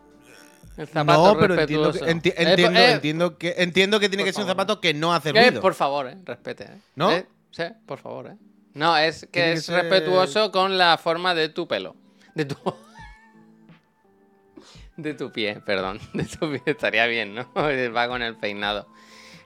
[0.77, 4.23] El zapato No, pero entiendo que, enti- Eh, entiendo, eh, entiendo que, entiendo que tiene
[4.23, 5.61] que ser un zapato que no hace eh, ruido.
[5.61, 6.63] por favor, eh, respete.
[6.65, 6.77] eh.
[6.95, 7.11] ¿No?
[7.51, 8.35] Sí, por favor, eh.
[8.73, 11.95] No, es que es ser- respetuoso con la forma de tu pelo.
[12.35, 12.55] De tu.
[14.97, 15.99] De tu pie, perdón.
[16.13, 17.49] De tu pie estaría bien, ¿no?
[17.55, 18.87] Va con el peinado.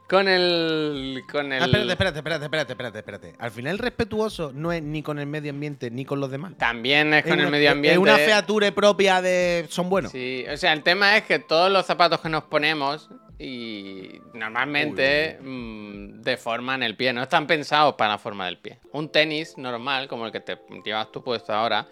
[0.08, 1.24] Con el.
[1.32, 1.64] Con el.
[1.64, 3.34] Ah, espérate, espérate, espérate, espérate, espérate, espérate.
[3.40, 6.54] Al final, respetuoso no es ni con el medio ambiente ni con los demás.
[6.58, 7.94] También es Es con el medio ambiente.
[7.94, 9.66] Es una feature propia de.
[9.70, 10.12] Son buenos.
[10.12, 15.40] Sí, o sea, el tema es que todos los zapatos que nos ponemos y normalmente
[15.42, 18.80] mm, deforman el pie, no están pensados para la forma del pie.
[18.92, 21.88] Un tenis normal, como el que te llevas tú puesto ahora,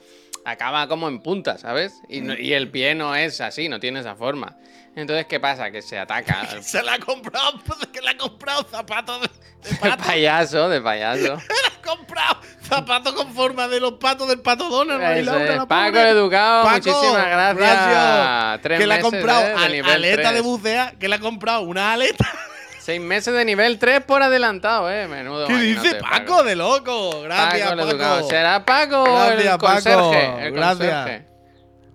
[0.45, 2.01] acaba como en punta, ¿sabes?
[2.09, 4.55] Y, no- y el pie no es así, no tiene esa forma.
[4.95, 5.71] Entonces, ¿qué pasa?
[5.71, 6.47] Que se ataca.
[6.61, 7.59] Se la ha comprado,
[7.91, 9.29] que le ha comprado zapatos de,
[9.89, 11.33] De payaso, de payaso.
[11.77, 15.01] ha comprado zapatos con forma de los patos del pato Donald.
[15.17, 15.65] Eso es.
[15.65, 16.09] Paco pobre.
[16.09, 17.57] Educado, Paco, muchísimas gracias.
[17.57, 18.61] gracias.
[18.61, 19.47] Tres que le ha comprado ¿eh?
[19.47, 20.43] de al- aleta de 3.
[20.43, 22.29] bucea, que le ha comprado una aleta.
[22.83, 25.07] Seis meses de nivel 3 por adelantado, eh.
[25.07, 25.47] Menudo.
[25.47, 27.21] ¿Qué dice Paco de loco?
[27.21, 28.27] Gracias, Paco.
[28.27, 29.65] ¿Será Paco Gracias, el Paco.
[29.67, 30.47] conserje?
[30.47, 30.77] El Gracias.
[30.77, 31.27] conserje.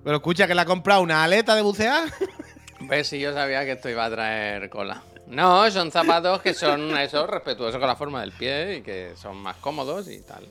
[0.02, 2.04] Pero escucha que le ha comprado una aleta de bucear.
[2.80, 5.02] Ves si yo sabía que esto iba a traer cola.
[5.26, 9.36] No, son zapatos que son eso, respetuosos con la forma del pie y que son
[9.36, 10.48] más cómodos y tal.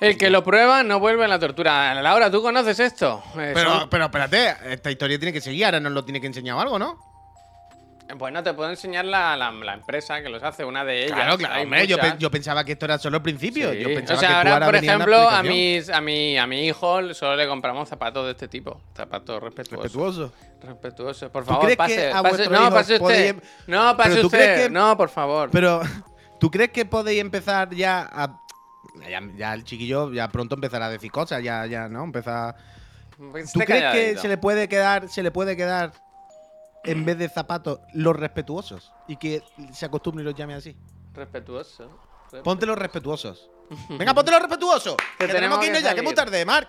[0.00, 1.92] El que lo prueba no vuelve a la tortura.
[2.00, 3.22] Laura, ¿tú conoces esto?
[3.34, 6.78] Pero, pero espérate, esta historia tiene que seguir, ahora nos lo tiene que enseñar algo,
[6.78, 7.15] ¿no?
[8.16, 11.16] Bueno, te puedo enseñar la, la- la empresa que los hace, una de ellas.
[11.16, 12.12] Claro, claro, hombre, yo, muchas.
[12.12, 13.72] pe- yo pensaba que esto era solo el principio.
[13.72, 13.78] Sí.
[13.80, 17.14] Yo pensaba o sea, que ahora, por ejemplo, a, mis, a, mi, a mi hijo
[17.14, 18.80] solo le compramos zapatos de este tipo.
[18.96, 19.82] Zapatos respetuosos.
[19.82, 20.32] Respetuoso.
[20.62, 21.32] Respetuoso.
[21.32, 22.12] Por ¿Tú favor, pase.
[22.22, 23.36] vuestro no, pase usted.
[23.36, 24.62] podéis- No, pase Pero usted.
[24.64, 25.50] que- No, por favor.
[25.50, 25.80] Pero,
[26.40, 28.40] ¿tú crees que podéis empezar ya a.
[29.10, 32.04] Ya, ya el chiquillo ya pronto empezará a decir cosas, ya, ya, ¿no?
[32.04, 32.54] Empezar.
[33.32, 35.92] Pues ¿Tú crees que se le puede quedar, se le puede quedar
[36.86, 38.92] en vez de zapatos los respetuosos?
[39.08, 40.76] Y que se acostumbre y los llame así.
[41.14, 41.90] Respetuoso.
[42.42, 43.50] Ponte los respetuosos.
[43.88, 44.96] Venga, ponte los respetuosos.
[45.18, 46.68] Que, tenemos que irnos ya, que es muy tarde, Mark.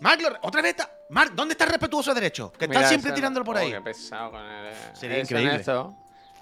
[0.00, 0.90] Mark, lo- otra vez está.
[1.10, 2.52] Mark, ¿dónde está el respetuoso derecho?
[2.52, 3.70] Que está siempre ese- tirándolo por oh, ahí.
[3.72, 4.66] qué pesado con el.
[4.72, 5.64] eh, Sería eso, increíble.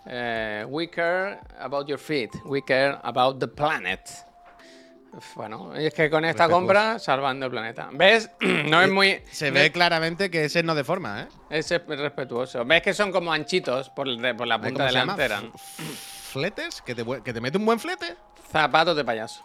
[0.06, 2.30] Eh, we care about your feet.
[2.44, 4.00] We care about the planet.
[5.34, 6.50] Bueno, es que con esta Respetuoso.
[6.60, 7.88] compra, salvando el planeta.
[7.92, 8.30] ¿Ves?
[8.40, 9.20] no es muy.
[9.30, 9.64] Se ¿ves?
[9.64, 11.28] ve claramente que ese no deforma, ¿eh?
[11.50, 12.64] Es respetuoso.
[12.64, 15.42] ¿Ves que son como anchitos por, de- por la ¿Cómo punta delantera?
[16.32, 16.80] ¿Fletes?
[16.82, 18.16] ¿Que te, que te mete un buen flete?
[18.50, 19.42] Zapatos de payaso.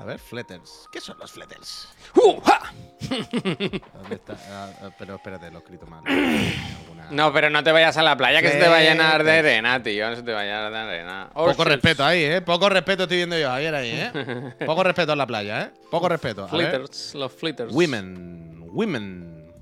[0.00, 0.88] A ver, fletters.
[0.90, 1.86] ¿Qué son los fletters?
[2.14, 2.40] ¡Uh!
[2.40, 2.72] ¡Ja!
[3.10, 4.34] ¿Dónde está?
[4.48, 6.02] Ah, ah, pero espérate, lo he escrito mal.
[6.06, 9.22] Alguna- No, pero no te vayas a la playa que se te va a llenar
[9.24, 10.08] de arena, tío.
[10.08, 11.30] No se te va a llenar de arena.
[11.34, 12.40] Poco respeto ahí, ¿eh?
[12.40, 14.54] Poco respeto estoy viendo yo, Javier, ahí, ¿eh?
[14.66, 15.70] Poco respeto en la playa, ¿eh?
[15.90, 16.44] Poco respeto.
[16.50, 16.70] A ver.
[16.70, 17.72] Flitters, los flitters.
[17.74, 18.64] Women.
[18.72, 19.52] Women.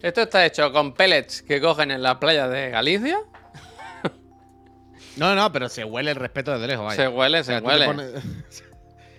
[0.00, 3.18] Esto está hecho con pellets que cogen en la playa de Galicia.
[5.16, 7.02] No, no, pero se huele el respeto desde lejos, vaya.
[7.02, 7.86] Se huele, se tú te huele.
[7.86, 8.12] pones-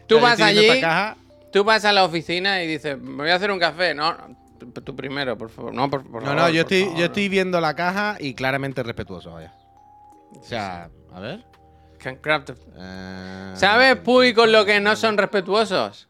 [0.09, 1.15] Tú vas allí, caja,
[1.51, 3.93] tú vas a la oficina y dices, me voy a hacer un café.
[3.93, 4.15] No,
[4.83, 5.73] tú, primero, por favor.
[5.73, 6.97] No, por, por No, favor, no, yo estoy, favor.
[6.99, 9.53] yo estoy viendo la caja y claramente respetuoso, vaya.
[10.37, 11.43] O sea, a ver.
[11.99, 16.07] Can craft- eh, ¿Sabes, Puy, con lo que no son respetuosos?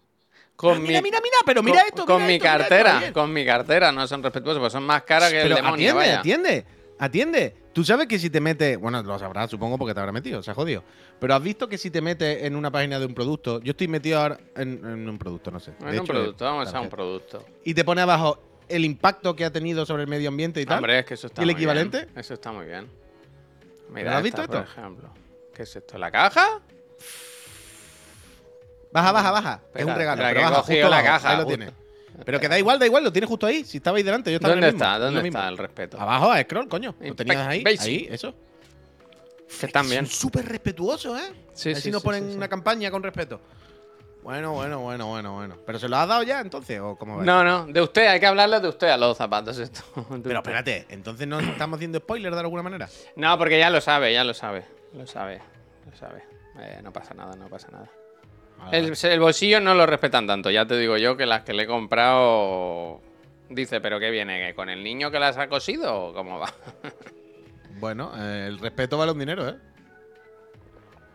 [0.55, 2.05] Con Ah, mira, mi, mira, mira, pero mira con, esto.
[2.05, 4.83] con mira mi esto, mira esto, cartera, con mi cartera no son respetuosos, pues son
[4.83, 6.19] más caras que el Pero demonio, atiende, vaya.
[6.19, 6.65] atiende,
[6.99, 7.55] atiende.
[7.73, 10.51] Tú sabes que si te metes, bueno, lo sabrás, supongo, porque te habrá metido, se
[10.51, 10.83] ha jodido.
[11.19, 13.87] Pero has visto que si te metes en una página de un producto, yo estoy
[13.87, 15.71] metido ahora en, en un producto, no sé.
[15.79, 17.45] No de un hecho, producto, vamos a un producto.
[17.63, 20.77] Y te pone abajo el impacto que ha tenido sobre el medio ambiente y tal.
[20.77, 22.05] Hombre, es que eso está ¿Y el muy equivalente?
[22.05, 22.17] bien.
[22.17, 22.87] Eso está muy bien.
[22.87, 24.71] ¿Pero Mira, has visto esta, esto?
[24.73, 25.09] Por ejemplo.
[25.55, 25.97] ¿Qué es esto?
[25.97, 26.59] ¿La caja?
[28.91, 29.61] Baja, baja, baja.
[29.73, 30.21] es un regalo.
[30.21, 31.57] pero que baja, justo la caja, Ahí lo justo.
[31.57, 31.73] tienes.
[32.25, 33.63] Pero que da igual, da igual, lo tienes justo ahí.
[33.63, 34.99] Si estabais delante, yo estaba ¿Dónde en el mismo, está?
[34.99, 35.99] ¿Dónde está el respeto?
[35.99, 36.95] Abajo, a scroll, coño.
[36.99, 37.81] Lo tenías ahí, Basic.
[37.81, 38.33] ahí, eso.
[39.59, 40.05] Que están bien.
[40.05, 41.33] Son súper respetuosos, ¿eh?
[41.53, 42.37] Sí, A ver sí, si nos sí, ponen sí, sí.
[42.37, 43.41] una campaña con respeto.
[44.21, 45.55] Bueno, bueno, bueno, bueno, bueno.
[45.65, 46.79] ¿Pero se lo has dado ya entonces?
[46.81, 47.23] ¿O cómo va?
[47.23, 49.81] No, no, de usted, hay que hablarle de usted a los zapatos esto.
[50.23, 52.89] Pero espérate, ¿entonces no estamos haciendo spoiler de alguna manera?
[53.15, 54.65] No, porque ya lo sabe, ya lo sabe.
[54.93, 55.41] Lo sabe,
[55.89, 56.23] lo sabe.
[56.59, 57.89] Eh, no pasa nada, no pasa nada.
[58.71, 61.63] El, el bolsillo no lo respetan tanto, ya te digo yo que las que le
[61.63, 63.01] he comprado.
[63.49, 64.47] Dice, ¿pero qué viene?
[64.47, 66.53] ¿Que ¿Con el niño que las ha cosido o cómo va?
[67.79, 69.55] Bueno, eh, el respeto vale un dinero, ¿eh?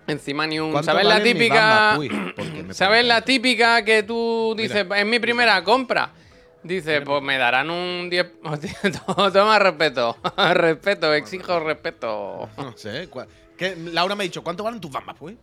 [0.06, 0.72] Encima ni un.
[0.72, 1.98] ¿Cuánto ¿Sabes la típica?
[2.70, 5.00] ¿Sabes la típica que tú dices, Mira.
[5.00, 6.10] es mi primera compra?
[6.62, 8.26] Dice, pues me darán un 10.
[8.44, 8.74] Hostia,
[9.32, 10.16] Toma respeto.
[10.54, 12.48] respeto, exijo respeto.
[12.56, 13.08] No sé.
[13.92, 15.36] Laura me ha dicho, ¿cuánto valen tus bambas, pues?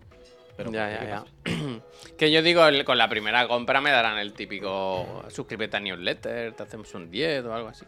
[0.63, 1.81] Pero, Ya, ¿qué ya, ya.
[2.17, 6.53] que yo digo, el- con la primera compra me darán el típico suscríbete a newsletter,
[6.53, 7.85] te hacemos un 10 o algo así.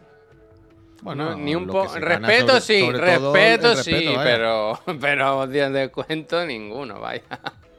[1.02, 1.92] Bueno, ni un poco.
[1.92, 7.22] gana Respeto sobre- sí, sobre respeto sí, respeto, pero, pero de descuento ninguno, vaya.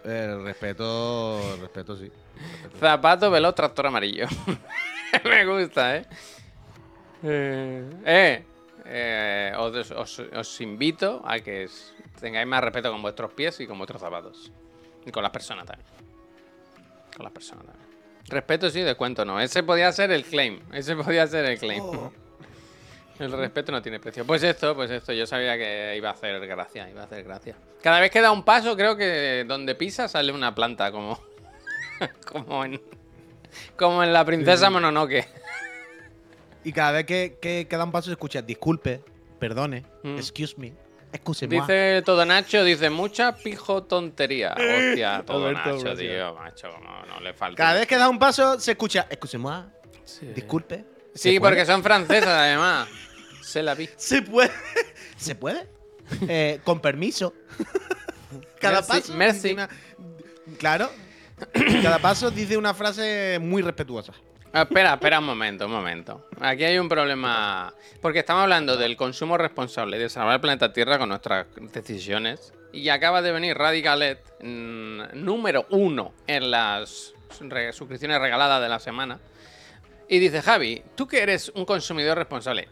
[0.04, 2.12] El respeto, respeto sí.
[2.64, 2.78] Respeto.
[2.80, 4.28] Zapato veloz tractor amarillo.
[5.24, 6.06] Me gusta, ¿eh?
[7.24, 8.44] Eh, eh,
[8.86, 11.68] eh, os, os- os invito a que
[12.20, 14.52] tengáis más respeto con vuestros pies y con vuestros zapatos.
[15.06, 15.88] Y con las personas también.
[17.16, 17.86] Con las personas también.
[18.28, 19.40] Respeto sí, descuento no.
[19.40, 20.60] Ese podía ser el claim.
[20.74, 21.84] Ese podía ser el claim.
[21.84, 22.12] Oh.
[23.20, 24.26] El respeto no tiene precio.
[24.26, 25.14] Pues esto, pues esto.
[25.14, 27.56] Yo sabía que iba a hacer gracia, iba a hacer gracia.
[27.82, 31.18] Cada vez que da un paso, creo que donde pisa sale una planta, como.
[32.30, 32.82] como en.
[33.78, 35.26] Como en la princesa Mononoke.
[36.66, 39.02] Y cada vez que, que, que da un paso se escucha disculpe,
[39.40, 40.18] perdone, Mm.
[40.18, 40.74] excuse me,
[41.14, 41.62] excuse-moi.
[41.62, 44.54] Dice todo Nacho, dice mucha pijo tontería.
[44.54, 45.98] Hostia, todo Alberto, Nacho, gracias.
[46.00, 47.58] tío, macho, no, no le falta.
[47.58, 49.64] Cada vez que da un paso se escucha excuse-moi,
[50.04, 50.86] Sí, disculpe.
[51.14, 52.88] Sí, porque son francesas además.
[53.42, 53.90] Se la vi.
[53.96, 54.52] ¿Se puede?
[55.18, 55.68] ¿Se puede?
[56.28, 57.34] Eh, con permiso.
[58.60, 59.14] Cada Merci, paso.
[59.16, 59.54] merci.
[59.54, 59.70] una-
[60.60, 60.90] Claro.
[61.82, 64.14] Cada paso dice una frase muy respetuosa.
[64.58, 66.30] Ah, espera, espera un momento, un momento.
[66.40, 67.74] Aquí hay un problema.
[68.02, 72.54] Porque estamos hablando del consumo responsable de salvar el planeta Tierra con nuestras decisiones.
[72.72, 77.14] Y acaba de venir Radicalet, mm, número uno en las
[77.74, 79.20] suscripciones regaladas de la semana.
[80.08, 82.70] Y dice, Javi, tú que eres un consumidor responsable,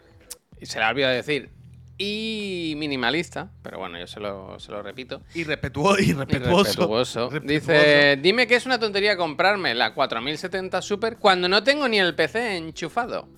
[0.58, 1.50] y se le ha olvidado decir,
[1.96, 5.22] y minimalista, pero bueno, yo se lo, se lo repito.
[5.34, 7.30] Y respetuoso.
[7.32, 7.38] Y.
[7.46, 12.14] Dice, dime que es una tontería comprarme la 4070 Super cuando no tengo ni el
[12.14, 13.28] PC enchufado.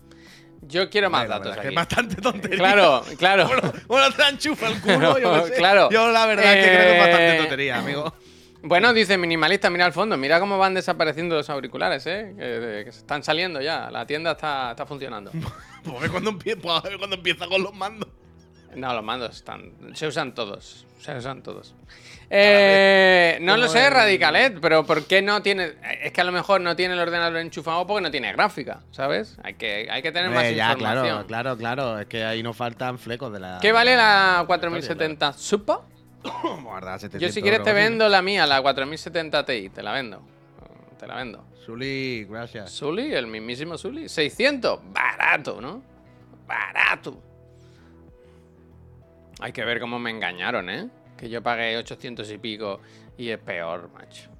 [0.62, 1.69] Yo quiero más Bueno, datos aquí.
[1.69, 2.59] es bastante tontería.
[2.59, 3.47] Claro, claro.
[3.49, 5.55] Bueno, bueno, te enchufa el culo, yo sé.
[5.55, 5.90] Claro.
[5.90, 8.14] Yo la verdad es que creo que es bastante Eh, tontería, amigo.
[8.62, 12.35] Bueno, dice minimalista, mira al fondo, mira cómo van desapareciendo los auriculares, ¿eh?
[12.37, 15.31] Que, que se están saliendo ya, la tienda está, está funcionando.
[15.85, 18.09] Pues a ver cuando empieza, pues a ver cuando empieza con los mandos.
[18.76, 19.72] No, los mandos están.
[19.94, 20.86] Se usan todos.
[21.00, 21.74] Se usan todos.
[22.28, 25.74] Eh, no lo sé, Radicalet, pero ¿por qué no tiene.?
[26.02, 29.38] Es que a lo mejor no tiene el ordenador enchufado porque no tiene gráfica, ¿sabes?
[29.42, 31.24] Hay que, hay que tener más Hombre, ya, información.
[31.26, 31.98] claro, claro, claro.
[32.00, 33.58] Es que ahí nos faltan flecos de la.
[33.62, 35.76] ¿Qué vale la 4070 Super?
[36.62, 40.20] Guarda, 700 Yo si quieres te vendo la mía, la 4070 Ti, te la vendo.
[40.98, 41.44] Te la vendo.
[41.64, 42.72] Suli, gracias.
[42.72, 44.08] Zully, el mismísimo Zully.
[44.08, 45.82] 600, barato, ¿no?
[46.46, 47.22] Barato.
[49.40, 50.88] Hay que ver cómo me engañaron, ¿eh?
[51.16, 52.81] Que yo pagué 800 y pico
[53.18, 54.31] y es peor, macho.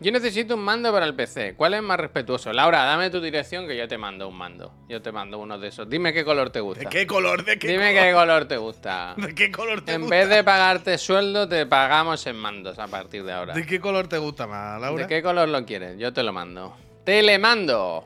[0.00, 1.54] Yo necesito un mando para el PC.
[1.54, 2.52] ¿Cuál es más respetuoso?
[2.52, 4.72] Laura, dame tu dirección que yo te mando un mando.
[4.88, 5.88] Yo te mando uno de esos.
[5.88, 6.82] Dime qué color te gusta.
[6.82, 7.44] ¿De qué color?
[7.44, 8.02] ¿De qué Dime color?
[8.08, 9.14] qué color te gusta.
[9.16, 10.16] ¿De qué color te En gusta?
[10.16, 13.54] vez de pagarte sueldo, te pagamos en mandos a partir de ahora.
[13.54, 15.02] ¿De qué color te gusta más, Laura?
[15.02, 15.96] ¿De qué color lo quieres?
[15.98, 16.76] Yo te lo mando.
[17.04, 18.04] ¡Te le mando!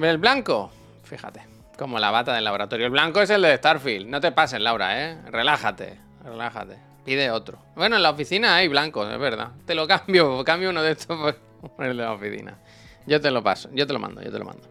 [0.00, 0.70] ¿El blanco?
[1.04, 1.40] Fíjate,
[1.78, 2.86] como la bata del laboratorio.
[2.86, 4.08] El blanco es el de Starfield.
[4.08, 5.18] No te pases, Laura, ¿eh?
[5.30, 6.76] Relájate, relájate.
[7.04, 7.58] Pide otro.
[7.76, 9.52] Bueno, en la oficina hay blancos, es verdad.
[9.64, 12.58] Te lo cambio, cambio uno de estos por de la oficina.
[13.06, 14.68] Yo te lo paso, yo te lo mando, yo te lo mando.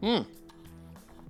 [0.00, 0.20] Mm.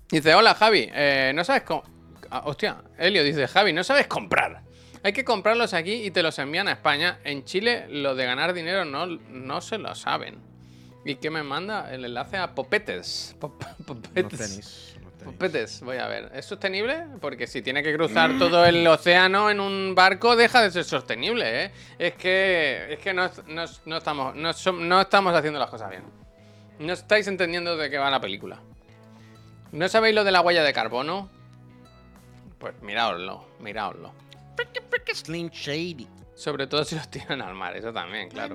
[0.09, 1.83] Dice, hola Javi, eh, no sabes cómo...
[2.31, 4.63] Ah, hostia, Helio dice, Javi, no sabes comprar.
[5.03, 7.19] Hay que comprarlos aquí y te los envían a España.
[7.25, 10.50] En Chile lo de ganar dinero no, no se lo saben.
[11.05, 11.93] ¿Y qué me manda?
[11.93, 13.35] El enlace a Popetes.
[13.41, 14.39] Pop- Popetes.
[14.39, 14.95] tenis.
[15.01, 15.25] unos tenis.
[15.35, 16.31] Popetes, voy a ver.
[16.35, 17.07] ¿Es sostenible?
[17.21, 21.65] Porque si tiene que cruzar todo el océano en un barco, deja de ser sostenible,
[21.65, 21.71] ¿eh?
[21.99, 26.03] Es que, es que no, no- no estamos, no estamos haciendo las cosas bien.
[26.79, 28.59] No estáis entendiendo de qué va la película.
[29.73, 31.29] ¿No sabéis lo de la huella de carbono?
[32.59, 34.13] Pues miraoslo, miraoslo.
[35.15, 36.07] Slim Shady.
[36.35, 38.55] Sobre todo si los tiran al mar, eso también, claro.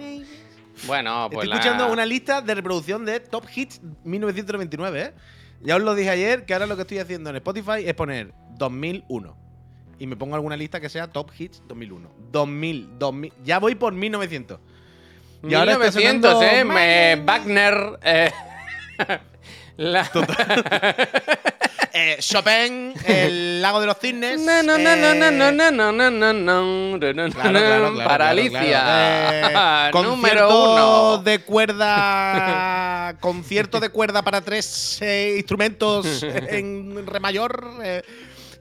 [0.87, 5.13] Bueno, pues Estoy la- escuchando una lista de reproducción de Top Hits 1999, ¿eh?
[5.61, 8.33] Ya os lo dije ayer, que ahora lo que estoy haciendo en Spotify es poner
[8.57, 9.35] 2001.
[9.97, 12.09] Y me pongo alguna lista que sea Top Hits 2001.
[12.31, 13.33] 2000, 2000.
[13.43, 14.59] Ya voy por 1900.
[15.47, 16.65] Y ahora está 1900, sonando ¿eh?
[16.65, 17.99] Me- Wagner.
[18.03, 18.31] eh,
[19.77, 20.09] la-
[21.97, 24.41] Eh, Chopin, el lago de los cisnes.
[24.41, 27.93] No, no, no, no, no, no, no, no, no, no, no, no, no, Claro, claro,
[27.93, 28.59] claro, Paralicia.
[28.81, 29.99] claro, claro.
[29.99, 31.17] Eh, Número uno.
[31.23, 33.15] de cuerda.
[33.21, 37.65] concierto de cuerda para tres eh, instrumentos en re mayor.
[37.81, 38.01] eh.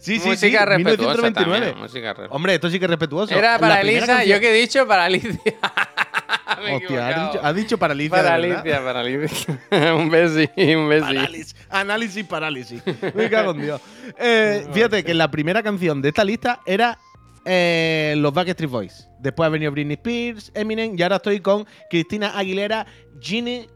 [0.05, 0.64] Sí, sí, música sí.
[0.67, 1.67] respetuosa 1999.
[1.67, 2.35] también, música respetuosa.
[2.35, 3.35] Hombre, esto sí que es respetuoso.
[3.35, 5.31] Era para Elisa, yo que he dicho para Alicia.
[6.75, 8.11] Hostia, ha dicho, ha dicho paralicia.
[8.11, 8.61] Para de verdad.
[8.61, 9.95] Alicia, para Alicia.
[9.95, 11.07] un besi, un besi.
[11.07, 12.83] Parálisis, análisis, parálisis.
[13.14, 13.81] Me cago en Dios.
[14.19, 16.99] Eh, fíjate que la primera canción de esta lista era
[17.47, 19.09] eh, los Backstreet Boys.
[19.21, 22.87] Después ha venido Britney Spears, Eminem y ahora estoy con Cristina Aguilera,
[23.21, 23.69] Genie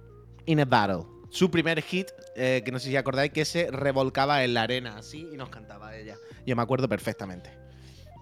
[0.44, 1.17] in a Battle.
[1.30, 4.96] Su primer hit, eh, que no sé si acordáis, que se revolcaba en la arena
[4.96, 6.16] así y nos cantaba ella.
[6.46, 7.50] Yo me acuerdo perfectamente.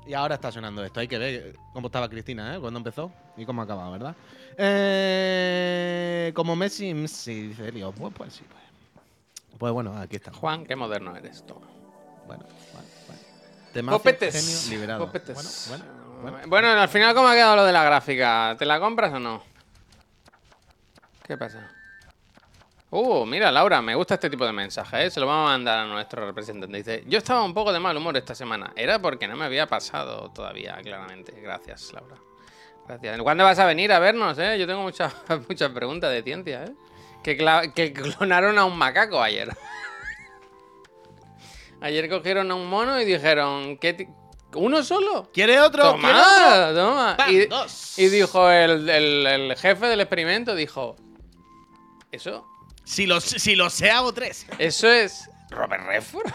[0.07, 1.01] Y ahora está sonando esto.
[1.01, 2.61] Hay que ver cómo estaba Cristina, ¿eh?
[2.61, 4.16] Cuando empezó y cómo acababa, ¿verdad?
[4.57, 7.73] Eh, como Messi, sí, dice.
[7.73, 8.62] Pues, pues sí, pues.
[9.59, 10.33] Pues bueno, aquí está.
[10.33, 11.55] Juan, qué moderno eres tú.
[12.27, 13.23] Bueno, bueno, bueno.
[13.73, 15.07] Temazo, genio liberado.
[15.07, 15.66] Popetes.
[15.69, 15.85] Bueno,
[16.21, 16.49] bueno, bueno.
[16.49, 18.55] Bueno, al final, ¿cómo ha quedado lo de la gráfica?
[18.59, 19.42] ¿Te la compras o no?
[21.27, 21.71] ¿Qué pasa?
[22.98, 25.11] Uh, mira, Laura, me gusta este tipo de mensajes, ¿eh?
[25.11, 26.78] Se lo vamos a mandar a nuestro representante.
[26.78, 28.72] Dice, yo estaba un poco de mal humor esta semana.
[28.74, 31.38] Era porque no me había pasado todavía, claramente.
[31.42, 32.16] Gracias, Laura.
[32.88, 33.20] Gracias.
[33.20, 34.56] ¿Cuándo vas a venir a vernos, eh?
[34.59, 35.14] Yo tengo muchas,
[35.46, 36.72] muchas preguntas de ciencia, ¿eh?
[37.22, 39.54] Que, clonaron a un macaco ayer.
[41.82, 44.09] ayer cogieron a un mono y dijeron, ¿qué ti-
[44.54, 45.28] ¿uno solo?
[45.35, 45.98] ¿Quiere otro?
[45.98, 46.72] ¿Quiere otro?
[46.72, 47.16] Toma, toma.
[47.98, 50.96] Y, dijo el, el- el jefe del experimento, dijo,
[52.11, 52.46] ¿eso?
[52.87, 54.46] Si lo, si lo sé, hago tres.
[54.59, 56.27] ¿Eso es Robert Redford?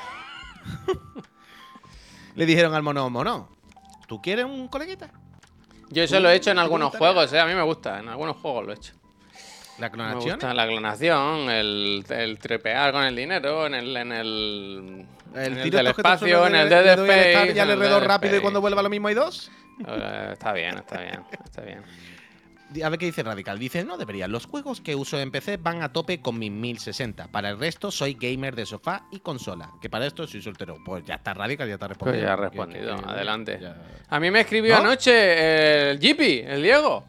[2.36, 3.50] Le dijeron al mono, mono,
[4.08, 5.10] ¿tú quieres un coleguita?
[5.90, 7.40] Yo eso lo he hecho en ¿Tú algunos juegos, ¿eh?
[7.40, 8.94] A mí me gusta, en algunos juegos lo he hecho.
[9.78, 10.36] La Me clonación.
[10.36, 15.64] gusta la clonación, el, el trepear con el dinero, en el, en el, en el
[15.64, 17.54] tiro que te espacio, en el de- Dead Space.
[17.54, 19.52] Ya en le el redo rápido y cuando vuelva lo mismo hay dos.
[19.88, 21.84] Eh, está bien, está bien, está bien.
[22.84, 23.60] A ver qué dice Radical.
[23.60, 24.28] Dice, no debería.
[24.28, 27.28] Los juegos que uso en PC van a tope con mi 1060.
[27.28, 29.72] Para el resto soy gamer de sofá y consola.
[29.82, 30.78] Que para esto soy soltero.
[30.86, 32.20] Pues ya está Radical, ya está respondido.
[32.20, 33.60] Pues ya ha respondido, que- que- adelante.
[33.62, 33.76] ya.
[34.10, 34.82] A mí me escribió ¿No?
[34.82, 37.06] anoche el Jippy, el Diego.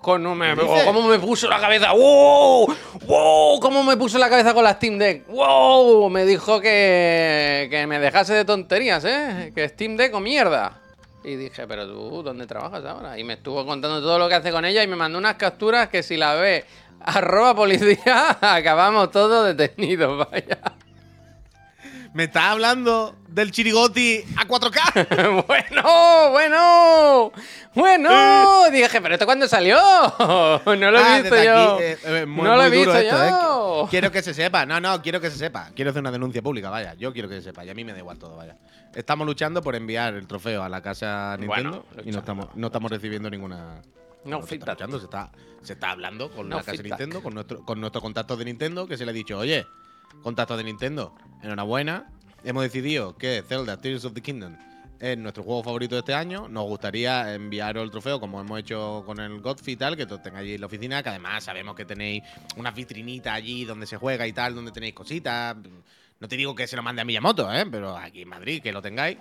[0.00, 0.84] Con me, ¿Qué dice?
[0.84, 1.92] ¿Cómo me puso la cabeza?
[1.92, 2.72] ¡Wow!
[3.08, 3.58] ¡Wow!
[3.60, 5.26] ¿Cómo me puso la cabeza con la Steam Deck?
[5.26, 6.08] ¡Wow!
[6.10, 9.50] Me dijo que, que me dejase de tonterías, ¿eh?
[9.52, 10.80] Que Steam Deck o mierda.
[11.26, 13.18] Y dije, pero tú, ¿dónde trabajas ahora?
[13.18, 15.88] Y me estuvo contando todo lo que hace con ella y me mandó unas capturas
[15.88, 16.64] que si la ve
[17.00, 20.60] arroba policía, acabamos todos detenidos, vaya.
[22.16, 25.44] Me está hablando del chirigoti a 4K.
[25.46, 27.32] bueno, bueno,
[27.74, 28.70] bueno.
[28.70, 29.76] Dije, pero ¿esto cuándo salió?
[30.64, 31.74] No lo he Ah, visto yo.
[31.74, 33.28] aquí, eh, eh, muy- no lo he visto esto, ¿eh?
[33.30, 33.86] yo.
[33.90, 34.64] Quiero que se sepa.
[34.64, 35.70] No, no, quiero que se sepa.
[35.76, 36.94] Quiero hacer una denuncia pública, vaya.
[36.94, 37.66] Yo quiero que se sepa.
[37.66, 38.56] Y a mí me da igual todo, vaya.
[38.94, 42.68] Estamos luchando por enviar el trofeo a la casa Nintendo Bueno, y no estamos, no
[42.68, 43.82] estamos recibiendo ninguna.
[44.24, 45.30] No, se está luchando, se está,
[45.62, 46.98] se está hablando con No la casa feedback.
[46.98, 49.66] Nintendo, con nuestro, con nuestro contacto de Nintendo, que se le ha dicho, oye,
[50.22, 52.10] contacto de Nintendo, enhorabuena.
[52.44, 54.56] Hemos decidido que Zelda Tears of the Kingdom
[54.98, 56.48] es nuestro juego favorito de este año.
[56.48, 60.34] Nos gustaría enviaros el trofeo, como hemos hecho con el Godfrey y tal, que tengáis
[60.34, 62.22] allí en la oficina, que además sabemos que tenéis
[62.56, 65.56] unas vitrinitas allí donde se juega y tal, donde tenéis cositas.
[66.18, 67.66] No te digo que se lo mande a Miyamoto, ¿eh?
[67.70, 69.18] pero aquí en Madrid, que lo tengáis.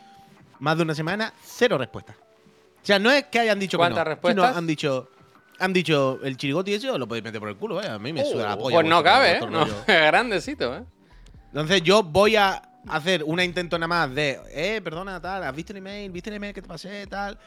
[0.60, 2.16] Más de una semana, cero respuestas.
[2.16, 4.58] O sea, no es que hayan dicho que no, ¿Cuántas sino respuestas?
[4.58, 5.10] han dicho,
[5.60, 7.88] han dicho el chirigoti ese lo podéis meter por el culo, ¿eh?
[7.88, 8.76] A mí me suda la polla.
[8.76, 9.40] pues no cabe, ¿eh?
[9.50, 10.84] No, grandecito, ¿eh?
[11.48, 15.74] Entonces yo voy a hacer un intento nada más de, eh, perdona, tal, ¿has visto
[15.74, 16.12] el email?
[16.12, 17.08] ¿Viste el email que te pasé?
[17.08, 17.38] Tal.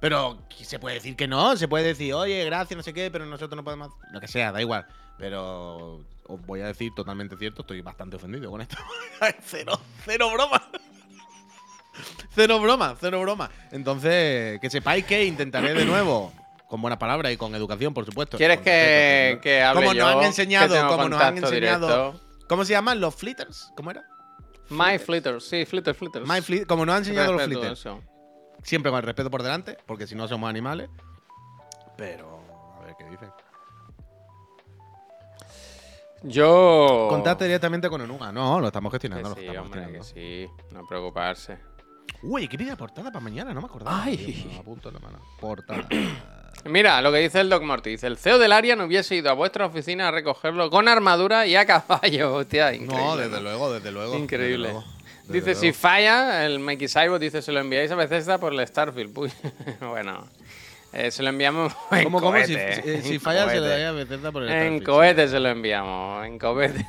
[0.00, 3.26] Pero se puede decir que no, se puede decir, oye, gracias, no sé qué, pero
[3.26, 3.90] nosotros no podemos.
[4.12, 4.86] Lo que sea, da igual.
[5.18, 8.76] Pero os voy a decir totalmente cierto, estoy bastante ofendido con esto.
[9.42, 10.62] cero, cero broma.
[12.34, 13.50] cero broma, cero broma.
[13.72, 16.32] Entonces, que sepáis que intentaré de nuevo.
[16.70, 18.36] Con buenas palabras y con educación, por supuesto.
[18.38, 18.70] ¿Quieres Con que,
[19.32, 21.86] respeto, que hable Como nos han que enseñado, como nos han enseñado.
[22.14, 22.20] directo?
[22.48, 23.00] ¿Cómo se llaman?
[23.00, 23.72] ¿Los flitters?
[23.76, 24.04] ¿Cómo era?
[24.70, 26.28] My Flitters, sí, Flitter, Flitters.
[26.28, 27.80] My flit- como nos han enseñado los flitters.
[27.80, 28.00] eso.
[28.62, 30.88] Siempre con el respeto por delante, porque si no somos animales.
[31.96, 32.40] Pero,
[32.80, 33.30] a ver qué dicen.
[36.22, 37.06] Yo.
[37.08, 38.30] Contacte directamente con Onuga.
[38.30, 39.30] No, lo estamos Que gestionando.
[39.30, 40.48] lo sí, estamos hombre, que sí.
[40.70, 41.58] No preocuparse.
[42.22, 44.02] Uy, qué pide portada para mañana, no me acordaba.
[44.04, 44.46] Ay.
[44.54, 45.18] Lo apunto en la mano.
[45.40, 45.86] Portada.
[46.64, 47.90] Mira, lo que dice el Doc Morty.
[47.90, 51.46] Dice, el CEO del área no hubiese ido a vuestra oficina a recogerlo con armadura
[51.46, 52.34] y a caballo.
[52.36, 53.02] Hostia, increíble.
[53.06, 54.16] No, desde luego, desde luego.
[54.18, 54.68] Increíble.
[54.68, 54.84] desde luego,
[55.28, 58.66] desde Dice, si falla, el Mikey Cybo dice, se lo enviáis a Bethesda por el
[58.66, 59.16] Starfield.
[59.16, 59.32] Uy,
[59.80, 60.26] bueno,
[60.92, 62.36] eh, se lo enviamos en ¿Cómo, cómo?
[62.44, 63.66] Si, cohete, si- si en falla, se cohete.
[63.68, 64.84] daría a Bethesda por el En Starfield.
[64.84, 66.84] cohete se lo enviamos, en cohete.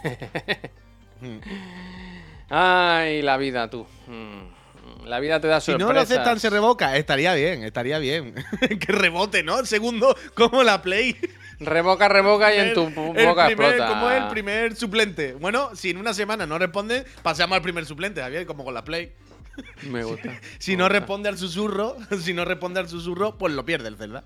[2.50, 3.86] Ay, la vida, tú.
[4.08, 4.61] Mm,
[5.06, 5.88] La vida te da Si sorpresas.
[5.88, 6.96] no lo aceptan, se revoca.
[6.96, 8.34] Estaría bien, estaría bien.
[8.80, 9.66] que rebote, ¿no?
[9.66, 11.18] Segundo, como la Play.
[11.60, 13.88] Revoca, revoca y en tu El- el boca primer- explota.
[13.88, 15.34] Como el primer suplente.
[15.34, 18.84] Bueno, si en una semana no responde, pasamos al primer suplente, Javier, como con la
[18.84, 19.12] Play.
[19.84, 20.40] Me gusta.
[20.60, 21.00] Si me no gusta.
[21.00, 24.24] responde al susurro, si no responde al susurro, pues lo pierde el Zelda.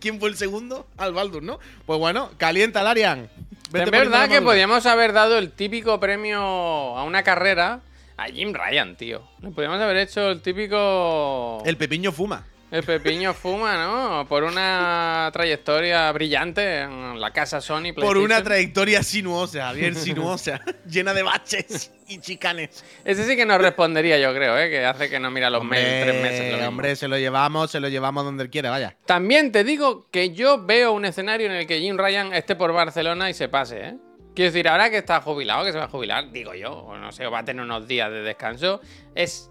[0.00, 0.86] ¿Quién fue el segundo?
[0.96, 1.58] Al Baldur, ¿no?
[1.86, 3.30] Pues bueno, calienta el Arian.
[3.70, 7.80] Vete Es verdad que podíamos haber dado el típico premio a una carrera
[8.20, 9.22] a Jim Ryan, tío.
[9.40, 11.62] Le podíamos haber hecho el típico.
[11.64, 12.46] El pepiño fuma.
[12.70, 14.26] El Pepiño Fuma, ¿no?
[14.28, 17.92] Por una trayectoria brillante en la casa Sony.
[17.96, 20.60] Por una trayectoria sinuosa, Javier, sinuosa.
[20.88, 22.84] llena de baches y chicanes.
[23.04, 24.70] Ese sí que nos respondería, yo creo, ¿eh?
[24.70, 26.60] Que hace que no mira los mails tres meses.
[26.60, 28.96] lo hombre, se lo llevamos, se lo llevamos donde él quiera, vaya.
[29.04, 32.72] También te digo que yo veo un escenario en el que Jim Ryan esté por
[32.72, 33.96] Barcelona y se pase, ¿eh?
[34.40, 37.12] Quiero decir, ahora que está jubilado, que se va a jubilar, digo yo, o no
[37.12, 38.80] sé, o va a tener unos días de descanso,
[39.14, 39.50] es.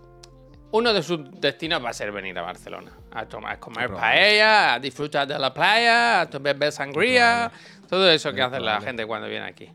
[0.72, 2.92] Uno de sus destinos va a ser venir a Barcelona.
[3.12, 7.52] A, tomar, a comer paella, a disfrutar de la playa, a beber sangría,
[7.88, 9.70] todo eso que Es hace la gente cuando viene aquí.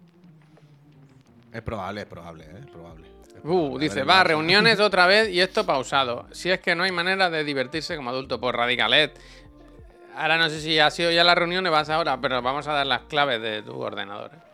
[1.53, 2.59] Es probable, es probable, ¿eh?
[2.65, 3.07] es probable.
[3.07, 3.77] Es Uh, probable.
[3.77, 4.27] A dice, va, Barça.
[4.27, 6.27] reuniones otra vez y esto pausado.
[6.33, 9.17] Si es que no hay manera de divertirse como adulto por Radicalet.
[10.17, 12.73] Ahora no sé si ha sido ya la reunión o vas ahora, pero vamos a
[12.73, 14.33] dar las claves de tu ordenador.
[14.35, 14.54] ¿eh?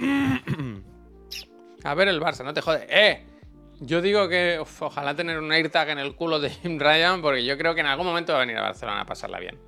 [1.84, 2.86] a ver el Barça, no te jodes.
[2.88, 3.24] ¡Eh!
[3.80, 7.44] Yo digo que uf, ojalá tener un AirTag en el culo de Jim Ryan, porque
[7.44, 9.58] yo creo que en algún momento va a venir a Barcelona a pasarla bien.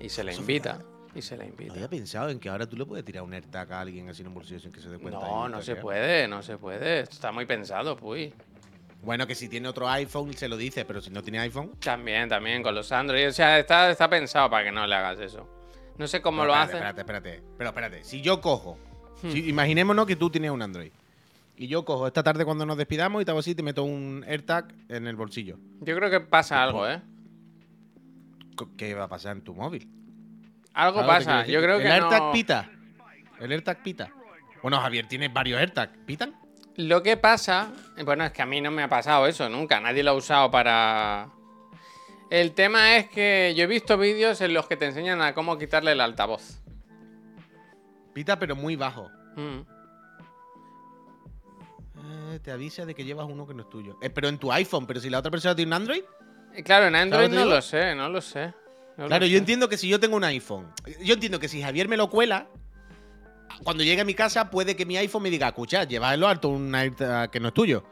[0.00, 0.78] Y se le invita.
[1.14, 1.74] Y se le No invita.
[1.74, 4.28] había pensado en que ahora tú le puedes tirar un AirTag a alguien así en
[4.28, 5.20] un bolsillo sin que se dé cuenta.
[5.20, 7.00] No, no se puede, no se puede.
[7.00, 8.32] Esto está muy pensado, pues.
[9.02, 11.72] Bueno, que si tiene otro iPhone se lo dice, pero si no tiene iPhone.
[11.78, 13.28] También, también, con los Android.
[13.28, 15.46] O sea, está, está pensado para que no le hagas eso.
[15.98, 17.00] No sé cómo Pero lo espérate, hace.
[17.00, 17.54] Espérate, espérate.
[17.58, 18.78] Pero espérate, si yo cojo.
[19.22, 19.30] Hmm.
[19.30, 20.90] si- imaginémonos que tú tienes un Android.
[21.56, 23.84] Y yo cojo esta tarde cuando nos despidamos y te hago así y te meto
[23.84, 25.56] un AirTag en el bolsillo.
[25.80, 27.00] Yo creo que pasa algo, ¿eh?
[28.76, 29.88] ¿Qué va a pasar en tu móvil?
[30.72, 31.46] Algo ¿Sabes lo que pasa.
[31.46, 32.32] Yo creo el que AirTag no...
[32.32, 32.70] pita.
[33.40, 34.10] El AirTag pita.
[34.62, 35.90] Bueno, Javier, tienes varios AirTag.
[36.06, 36.34] ¿Pitan?
[36.76, 37.72] Lo que pasa...
[38.04, 39.78] Bueno, es que a mí no me ha pasado eso nunca.
[39.80, 41.28] Nadie lo ha usado para...
[42.30, 45.56] El tema es que yo he visto vídeos en los que te enseñan a cómo
[45.58, 46.60] quitarle el altavoz.
[48.14, 49.10] Pita, pero muy bajo.
[49.36, 49.60] Mm.
[52.06, 53.96] Eh, te avisa de que llevas uno que no es tuyo.
[54.02, 56.02] Eh, pero en tu iPhone, pero si la otra persona tiene un Android.
[56.56, 58.52] Y Claro, en Android no lo sé, no lo sé.
[58.96, 59.38] No lo Claro, yo sé.
[59.38, 60.66] entiendo que si yo tengo un iPhone,
[61.02, 62.46] yo entiendo que si Javier me lo cuela,
[63.64, 66.28] cuando llegue a mi casa puede que mi iPhone me diga, escucha, lleva en lo
[66.28, 67.84] alto un AirTag que no es tuyo.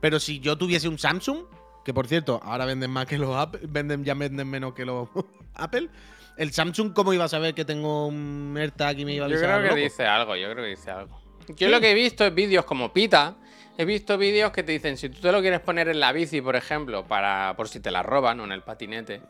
[0.00, 1.44] Pero si yo tuviese un Samsung,
[1.84, 5.08] que por cierto, ahora venden más que los Apple, venden, ya venden menos que los
[5.54, 5.88] Apple,
[6.40, 9.34] el Samsung, ¿cómo iba a saber que tengo un AirTag y me iba a Yo
[9.36, 9.48] avisar?
[9.48, 9.80] creo a lo que loco?
[9.82, 11.20] dice algo, yo creo que dice algo.
[11.56, 13.36] Yo lo que he visto es vídeos como Pita.
[13.78, 16.40] He visto vídeos que te dicen, si tú te lo quieres poner en la bici,
[16.42, 19.22] por ejemplo, para por si te la roban o en el patinete,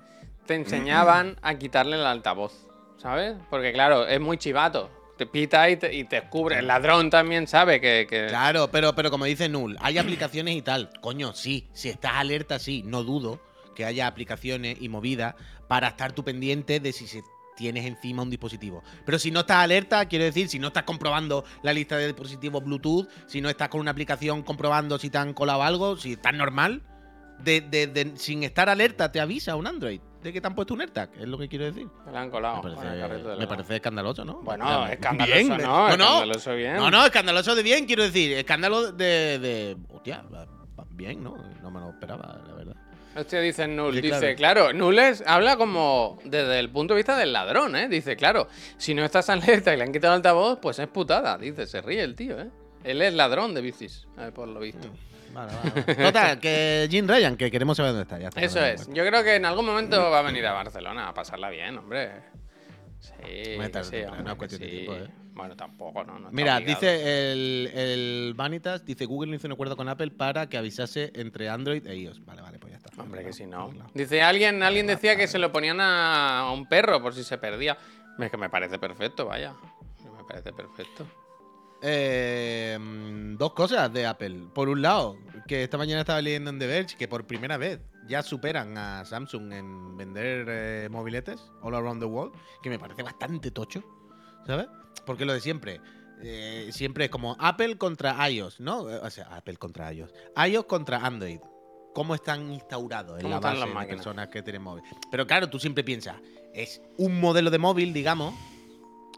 [0.47, 2.53] te enseñaban a quitarle el altavoz,
[2.97, 3.37] ¿sabes?
[3.49, 4.91] Porque claro, es muy chivato.
[5.17, 6.59] Te pita y te, y te descubre.
[6.59, 8.07] El ladrón también sabe que...
[8.09, 10.91] que- Claro, pero, pero como dice Null, hay aplicaciones y tal.
[11.01, 13.39] Coño, sí, si estás alerta, sí, no dudo
[13.75, 15.35] que haya aplicaciones y movidas
[15.69, 17.23] para estar tú pendiente de si se
[17.57, 18.83] tienes encima un dispositivo.
[19.05, 22.65] Pero si no estás alerta, quiero decir, si no estás comprobando la lista de dispositivos
[22.65, 26.33] Bluetooth, si no estás con una aplicación comprobando si te han colado algo, si estás
[26.35, 26.83] normal,
[27.39, 30.75] de, de- de- sin estar alerta te avisa un Android de que te han puesto
[30.75, 31.87] un AirTag, es lo que quiero decir.
[32.05, 32.63] Me la han colado.
[32.63, 34.41] Me parece, me escandaloso, ¿no?
[34.43, 36.05] Bueno, escandaloso bien, no, no, no.
[36.05, 36.77] escandaloso bien.
[36.77, 38.33] No, no, escandaloso de bien, quiero decir.
[38.35, 39.39] Escándalo de.
[39.39, 40.23] de hostia,
[40.91, 41.37] bien, ¿no?
[41.63, 42.77] No me lo esperaba, la verdad.
[43.17, 43.95] Hostia, dice Null.
[43.97, 47.89] Sí, dice, claro, Null es- habla como desde el punto de vista del ladrón, ¿eh?
[47.89, 48.47] Dice, claro,
[48.77, 51.37] si no estás alerta y le han quitado el altavoz, pues es putada.
[51.37, 52.49] Dice, se ríe el tío, ¿eh?
[52.85, 54.89] Él es ladrón de bicis, por lo visto.
[55.35, 55.85] Vale, vale.
[55.87, 55.95] vale.
[56.07, 58.19] Total, que Jim Ryan, que queremos saber dónde está.
[58.19, 58.89] Ya está Eso es.
[58.93, 62.11] Yo creo que en algún momento va a venir a Barcelona a pasarla bien, hombre.
[63.01, 63.13] Sí,
[63.73, 65.09] tarde sí, hombre, cuestión de tiempo, ¿eh?
[65.33, 66.19] Bueno, tampoco, ¿no?
[66.33, 66.61] Mira, obligado.
[66.81, 71.11] dice el, el Vanitas, dice Google no hizo un acuerdo con Apple para que avisase
[71.15, 72.25] entre Android e iOS.
[72.25, 72.70] Vale, vale, pues.
[73.03, 73.65] Hombre, que si no.
[73.65, 73.91] Arreglado.
[73.95, 77.39] Dice, alguien, alguien decía que se lo ponían a, a un perro por si se
[77.39, 77.77] perdía.
[78.19, 79.55] Es que me parece perfecto, vaya.
[80.17, 81.07] Me parece perfecto.
[81.83, 84.49] Eh, mm, dos cosas de Apple.
[84.55, 87.81] Por un lado, que esta mañana estaba leyendo en The Verge que por primera vez
[88.07, 93.03] ya superan a Samsung en vender eh, mobiletes all around the world, que me parece
[93.03, 93.83] bastante tocho,
[94.47, 94.67] ¿sabes?
[95.07, 95.81] Porque lo de siempre,
[96.23, 98.81] eh, siempre es como Apple contra iOS, ¿no?
[98.81, 100.13] O sea, Apple contra iOS.
[100.47, 101.41] iOS contra Android.
[101.95, 104.85] ¿Cómo están instaurados en ¿Cómo la base las de personas que tienen móvil?
[105.11, 106.17] Pero claro, tú siempre piensas,
[106.55, 108.35] es un modelo de móvil, digamos,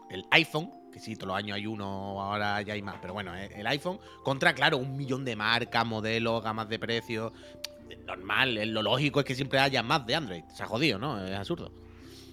[0.09, 3.33] el iPhone, que sí, todos los años hay uno, ahora ya hay más, pero bueno,
[3.35, 7.31] el iPhone, contra, claro, un millón de marcas, modelos, gamas de precios.
[8.05, 10.43] Normal, lo lógico es que siempre haya más de Android.
[10.53, 11.23] Se ha jodido, ¿no?
[11.23, 11.71] Es absurdo.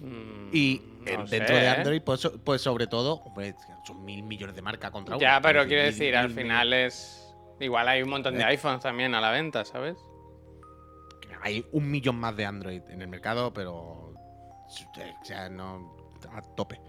[0.01, 0.82] Mm, Y
[1.16, 1.68] no sé, dentro de ¿eh?
[1.68, 3.55] Android, pues, pues sobre todo, hombre,
[3.86, 5.20] son mil millones de marcas contra uno.
[5.22, 7.34] Ya, pero quiero mil- decir, al mil- final es.
[7.61, 8.47] Igual hay un montón de Eh.
[8.47, 9.97] iPhones también a la venta, ¿sabes?
[11.43, 13.72] Hay un millón más de Android en el mercado, pero.
[13.72, 15.97] O sea, no.
[16.32, 16.80] A tope.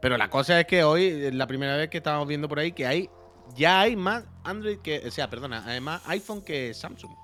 [0.00, 2.72] Pero la cosa es que hoy es la primera vez que estamos viendo por ahí
[2.72, 3.08] que hay.
[3.54, 5.02] Ya hay más Android que.
[5.06, 7.14] O sea, perdona, hay más iPhone que Samsung.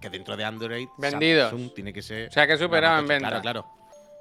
[0.00, 0.88] Que dentro de Android.
[0.98, 1.50] Vendidos.
[1.50, 2.28] Samsung tiene que ser.
[2.28, 3.40] O sea, que superado en Claro, venta.
[3.40, 3.66] Claro,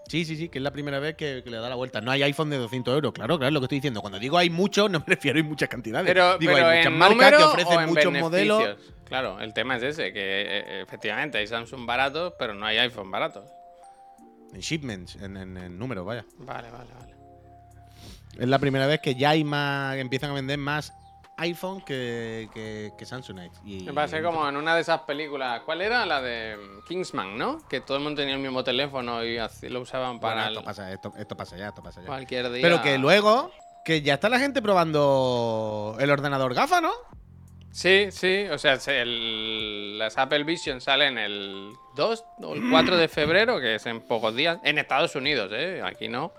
[0.07, 2.01] Sí, sí, sí, que es la primera vez que, que le da la vuelta.
[2.01, 4.01] No hay iPhone de 200 euros, claro, claro, es lo que estoy diciendo.
[4.01, 6.07] Cuando digo hay muchos, no me refiero a muchas cantidades.
[6.07, 8.77] Pero, digo, pero hay muchas en marcas que ofrecen en muchos modelos.
[9.13, 13.11] Claro, el tema es ese, que eh, efectivamente hay Samsung baratos, pero no hay iPhone
[13.11, 13.47] baratos.
[14.51, 16.25] En shipments, en, en, en números, vaya.
[16.39, 17.13] Vale, vale, vale.
[18.39, 20.91] Es la primera vez que ya hay más, que empiezan a vender más
[21.37, 23.51] iPhone que, que, que Samsung.
[23.63, 25.61] Y, Me parece como en una de esas películas.
[25.61, 26.07] ¿Cuál era?
[26.07, 26.57] La de
[26.87, 27.59] Kingsman, ¿no?
[27.67, 29.37] Que todo el mundo tenía el mismo teléfono y
[29.69, 32.07] lo usaban Bueno, para esto, el- pasa, esto, esto pasa ya, esto pasa ya.
[32.07, 32.63] cualquier día.
[32.63, 33.51] Pero que luego,
[33.85, 36.93] que ya está la gente probando el ordenador gafa, ¿no?
[37.75, 42.97] Sí, sí, o sea, se- el- las Apple Vision salen el 2 o el 4
[42.97, 45.81] de febrero, que es en pocos días, en Estados Unidos, ¿eh?
[45.83, 46.33] Aquí no.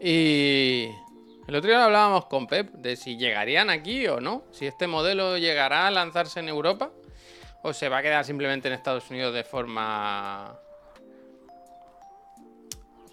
[0.00, 0.88] Y
[1.46, 5.38] el otro día hablábamos con Pep de si llegarían aquí o no, si este modelo
[5.38, 6.90] llegará a lanzarse en Europa
[7.62, 10.58] o se va a quedar simplemente en Estados Unidos de forma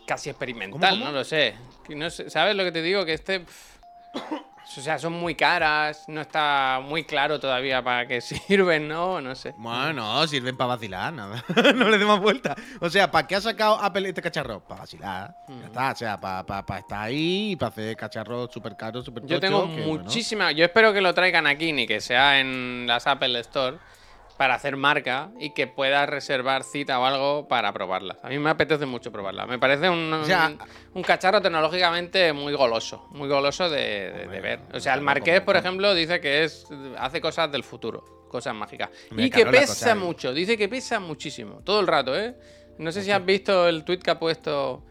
[0.08, 1.06] casi experimental, ¿Cómo, cómo?
[1.12, 1.54] no lo sé.
[1.88, 3.06] Que no sé- ¿Sabes lo que te digo?
[3.06, 3.46] Que este...
[4.78, 9.22] o sea, son muy caras, no está muy claro todavía para qué sirven, ¿no?
[9.22, 9.54] No sé.
[9.58, 11.44] Bueno, sirven para vacilar, nada.
[11.76, 12.56] no le demos vuelta.
[12.80, 14.60] O sea, ¿para qué ha sacado Apple este cacharro?
[14.62, 15.36] Para vacilar.
[15.48, 15.92] Ya está.
[15.92, 19.82] O sea, para estar ahí y para hacer cacharros súper caros, súper Yo tengo que,
[19.82, 20.52] bueno, muchísima.
[20.52, 23.78] Yo espero que lo traigan aquí, ni que sea en las Apple Store,
[24.42, 28.18] para hacer marca y que puedas reservar cita o algo para probarlas.
[28.24, 29.48] A mí me apetece mucho probarlas.
[29.48, 30.58] Me parece un, O sea- un,
[30.96, 33.08] un cacharro tecnológicamente muy goloso.
[33.12, 34.60] Muy goloso de, de- ver.
[34.74, 36.66] O sea, el Marqués, por ejemplo, dice que es
[36.98, 38.26] hace cosas del futuro.
[38.30, 38.90] Cosas mágicas.
[39.16, 40.34] Y que pesa mucho.
[40.34, 41.62] Dice que pesa muchísimo.
[41.64, 42.34] Todo el rato, ¿eh?
[42.80, 44.84] No sé si has visto el tweet que ha puesto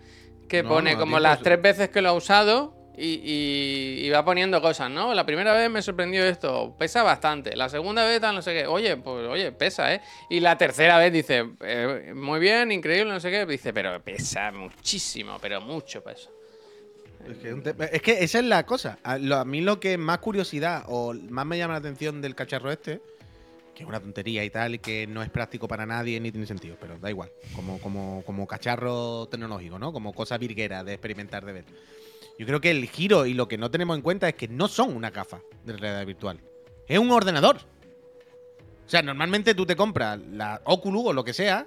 [0.49, 4.61] que No, pone no, como las tres veces que lo ha usado y, va poniendo
[4.61, 5.15] cosas, ¿no?
[5.15, 7.57] La primera vez me sorprendió esto, pesa bastante.
[7.57, 8.67] La segunda vez tal, no sé qué.
[8.67, 10.01] Oye, pues oye, pesa, ¿eh?
[10.29, 13.47] Y la tercera vez dice, eh, muy bien, increíble, no sé qué.
[13.47, 16.31] Dice, pero pesa muchísimo, pero mucho pesa.
[17.93, 18.99] Es que, esa es la cosa.
[19.03, 23.01] A mí lo que más curiosidad o más me llama la atención del cacharro este,
[23.75, 26.47] que es una tontería y tal, y que no es práctico para nadie ni tiene
[26.47, 27.31] sentido, pero da igual.
[27.55, 29.93] Como, como, como cacharro tecnológico, ¿no?
[29.93, 31.65] Como cosa virguera de experimentar, de ver.
[32.39, 34.67] Yo creo que el giro y lo que no tenemos en cuenta es que no
[34.69, 36.41] son una gafa de realidad virtual.
[36.89, 37.57] Es un ordenador.
[37.57, 41.65] O sea, normalmente tú te compras la Oculus o lo que sea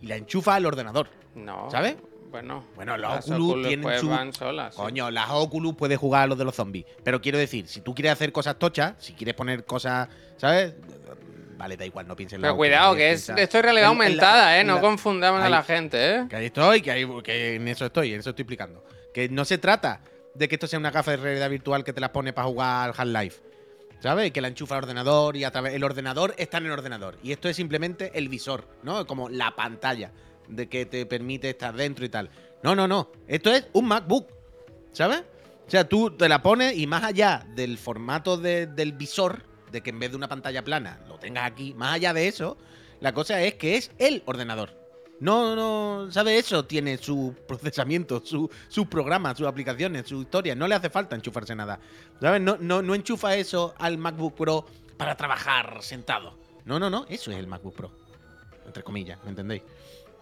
[0.00, 1.08] y la enchufas al ordenador.
[1.34, 1.70] No.
[1.70, 1.96] ¿Sabes?
[2.30, 4.74] Bueno, Bueno, las Oculus tienen pues su- van solas.
[4.74, 4.80] sí.
[4.80, 6.84] Coño, las Oculus puedes jugar a los de los zombies.
[7.04, 10.74] Pero quiero decir, si tú quieres hacer cosas tochas, si quieres poner cosas, ¿sabes?
[11.56, 13.90] Vale, da igual, no pienses en la Pero Oculus, cuidado, que es, esto es realidad
[13.92, 14.64] en- en la- aumentada, ¿eh?
[14.64, 16.26] No la- confundamos a la gente, ¿eh?
[16.28, 18.82] Que ahí estoy, que, ahí, que en eso estoy, en eso estoy explicando.
[19.12, 20.02] Que no se trata
[20.34, 22.88] de que esto sea una gafa de realidad virtual que te las pone para jugar
[22.90, 23.42] al Half-Life.
[24.00, 24.32] ¿Sabes?
[24.32, 25.74] Que la enchufa al ordenador y a través.
[25.74, 27.18] El ordenador está en el ordenador.
[27.22, 29.06] Y esto es simplemente el visor, ¿no?
[29.06, 30.10] Como la pantalla
[30.48, 32.30] de que te permite estar dentro y tal.
[32.64, 33.12] No, no, no.
[33.28, 34.28] Esto es un MacBook.
[34.92, 35.22] ¿Sabes?
[35.66, 39.80] O sea, tú te la pones y más allá del formato de- del visor, de
[39.82, 42.58] que en vez de una pantalla plana lo tengas aquí, más allá de eso,
[43.00, 44.81] la cosa es que es el ordenador.
[45.20, 46.64] No, no, ¿sabe eso?
[46.64, 50.54] Tiene su procesamiento, su- sus programas, sus aplicaciones, su historia.
[50.56, 51.78] No le hace falta enchufarse nada.
[52.20, 52.40] ¿Sabes?
[52.40, 56.36] No, no, no enchufa eso al MacBook Pro para trabajar sentado.
[56.64, 57.06] No, no, no.
[57.08, 57.92] Eso es el MacBook Pro.
[58.66, 59.62] Entre comillas, ¿me entendéis?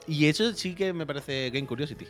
[0.06, 2.06] Y eso sí que me parece Game Curiosity.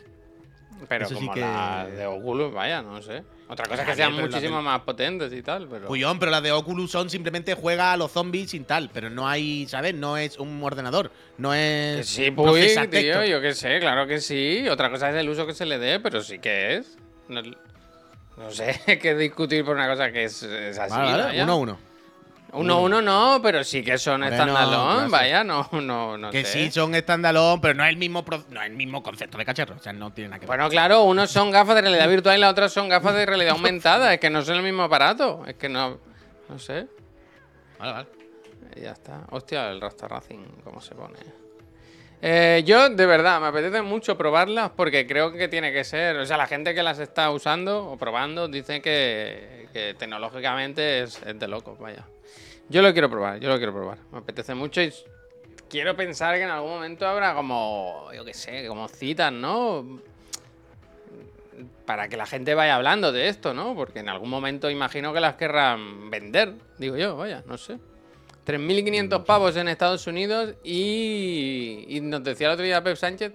[0.87, 3.23] Pero Eso sí como que- las de Oculus, vaya, no sé.
[3.47, 5.85] Otra cosa es que sean la muchísimo más potentes y tal, pero...
[5.87, 8.89] Cuyón, pero las de Oculus son simplemente juega a los zombies sin tal.
[8.93, 9.93] Pero no hay, ¿sabes?
[9.93, 11.11] No es un ordenador.
[11.37, 11.97] No es.
[11.97, 13.25] Que sí, pues, tío, texto.
[13.25, 14.67] yo qué sé, claro que sí.
[14.69, 16.97] Otra cosa es el uso que se le dé, pero sí que es.
[17.27, 17.41] No,
[18.37, 20.91] no sé, que discutir por una cosa que es, es así.
[20.95, 21.43] Vale, vale, vaya.
[21.43, 21.90] uno a uno.
[22.53, 26.43] Uno uno no, pero sí que son Hombre, standalone, no, vaya, no, no, no Que
[26.43, 26.65] sé.
[26.65, 29.45] sí son standalone, pero no es el mismo pro- no es el mismo concepto de
[29.45, 29.75] cacharro.
[29.75, 30.47] O sea, no tiene nada que ver.
[30.57, 33.51] Bueno, claro, unos son gafas de realidad virtual y las otras son gafas de realidad
[33.53, 34.13] aumentada.
[34.13, 35.43] Es que no son el mismo aparato.
[35.47, 35.97] Es que no.
[36.49, 36.87] No sé.
[37.79, 38.07] Vale, vale.
[38.75, 39.21] Y Ya está.
[39.31, 41.17] Hostia, el Rasta Racing, ¿cómo se pone?
[42.23, 46.17] Eh, yo, de verdad, me apetece mucho probarlas porque creo que tiene que ser.
[46.17, 51.19] O sea, la gente que las está usando o probando dice que, que tecnológicamente es,
[51.25, 52.05] es de locos, vaya.
[52.71, 53.97] Yo lo quiero probar, yo lo quiero probar.
[54.13, 54.93] Me apetece mucho y
[55.69, 59.99] quiero pensar que en algún momento habrá como, yo qué sé, como citas, ¿no?
[61.85, 63.75] Para que la gente vaya hablando de esto, ¿no?
[63.75, 67.77] Porque en algún momento imagino que las querrán vender, digo yo, vaya, no sé.
[68.45, 73.33] 3.500 pavos en Estados Unidos y, y nos decía el otro día Pep Sánchez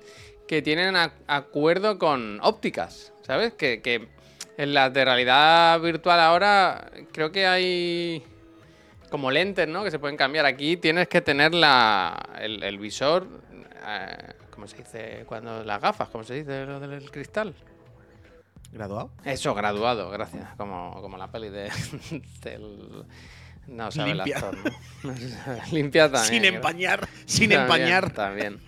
[0.48, 3.52] que tienen a- acuerdo con ópticas, ¿sabes?
[3.52, 4.08] Que, que
[4.56, 8.22] en las de realidad virtual ahora creo que hay
[9.10, 9.84] como lentes, ¿no?
[9.84, 10.46] Que se pueden cambiar.
[10.46, 13.26] Aquí tienes que tener la, el, el visor,
[13.86, 15.24] eh, ¿cómo se dice?
[15.26, 17.54] Cuando las gafas, ¿cómo se dice lo del cristal?
[18.72, 19.10] ¿Graduado?
[19.24, 20.54] Eso, graduado, gracias.
[20.56, 21.70] Como, como la peli de,
[22.42, 23.04] del...
[23.68, 24.36] No sabe el Limpia.
[24.36, 24.56] actor,
[25.02, 25.12] ¿no?
[25.72, 26.42] Limpia también.
[26.42, 28.10] Sin empañar, sin también, empañar.
[28.12, 28.60] También.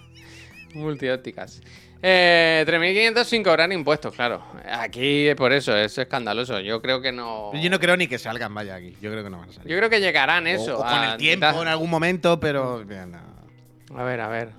[0.74, 1.60] Multiópticas.
[2.00, 4.42] Eh, 3.500 sin cobrar impuestos, claro.
[4.70, 6.60] Aquí, por eso, es escandaloso.
[6.60, 7.52] Yo creo que no...
[7.54, 8.96] Yo no creo ni que salgan, vaya, aquí.
[9.00, 9.68] Yo creo que no van a salir.
[9.70, 10.76] Yo creo que llegarán eso.
[10.78, 12.84] o con a- el tiempo, en algún momento, pero.
[12.84, 13.98] no.
[13.98, 14.50] A ver, a ver.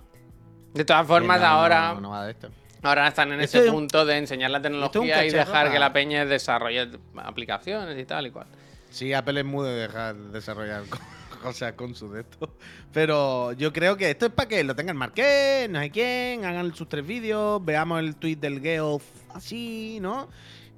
[0.73, 2.49] De todas formas, No, ahora, No, no va de esto.
[2.83, 5.79] ahora están en Esto ese es un- punto de enseñar la tecnología y dejar que
[5.79, 8.47] la peña desarrolle aplicaciones y tal y cual.
[8.91, 10.83] Sí, Apple es muy de dejar desarrollar
[11.41, 12.55] co- cosas con su de esto.
[12.93, 16.73] Pero yo creo que esto es para que lo tengan marqué, no sé quién, hagan
[16.75, 20.27] sus tres vídeos, veamos el tweet del Geoff así, ¿no?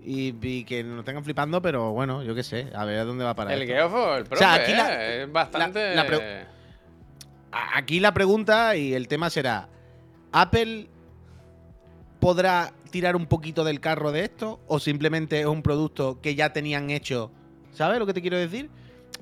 [0.03, 3.23] Y, y que nos tengan flipando, pero bueno, yo qué sé, a ver a dónde
[3.23, 3.73] va para El esto.
[3.73, 5.95] Geofo, el profe, sea, aquí la- eh, es bastante...
[5.95, 6.01] la
[7.51, 9.67] A- Aquí la pregunta y el tema será:
[10.31, 10.87] ¿Apple
[12.19, 14.59] podrá tirar un poquito del carro de esto?
[14.67, 17.31] ¿O simplemente es un producto que ya tenían hecho?
[17.73, 18.69] ¿Sabes lo que te quiero decir?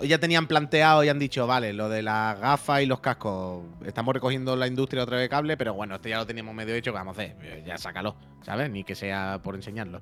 [0.01, 4.13] Ya tenían planteado y han dicho, vale, lo de las gafas y los cascos, estamos
[4.13, 6.91] recogiendo la industria otra vez de cable, pero bueno, esto ya lo teníamos medio hecho,
[6.91, 7.35] ¿qué vamos a hacer?
[7.41, 8.69] Eh, Ya sácalo, ¿sabes?
[8.69, 10.01] Ni que sea por enseñarlo.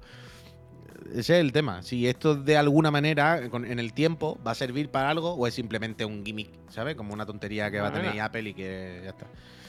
[1.09, 1.83] Ese es el tema.
[1.83, 5.53] Si esto de alguna manera, en el tiempo, va a servir para algo o es
[5.53, 6.95] simplemente un gimmick, ¿sabes?
[6.95, 8.19] Como una tontería que va a tener.
[8.19, 9.25] Apple y que ya está.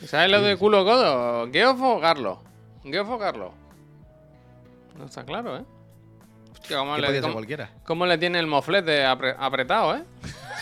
[0.06, 1.50] ¿Sabes lo de culo codo?
[1.52, 2.42] ¿Geofo o Garlo?
[2.82, 3.52] ¿Geofo o Garlo?
[4.96, 5.64] No está claro, ¿eh?
[6.68, 7.70] ¿Cómo Que le, podía ser cualquiera.
[7.84, 10.02] cómo le tiene el moflete apre- apretado, eh?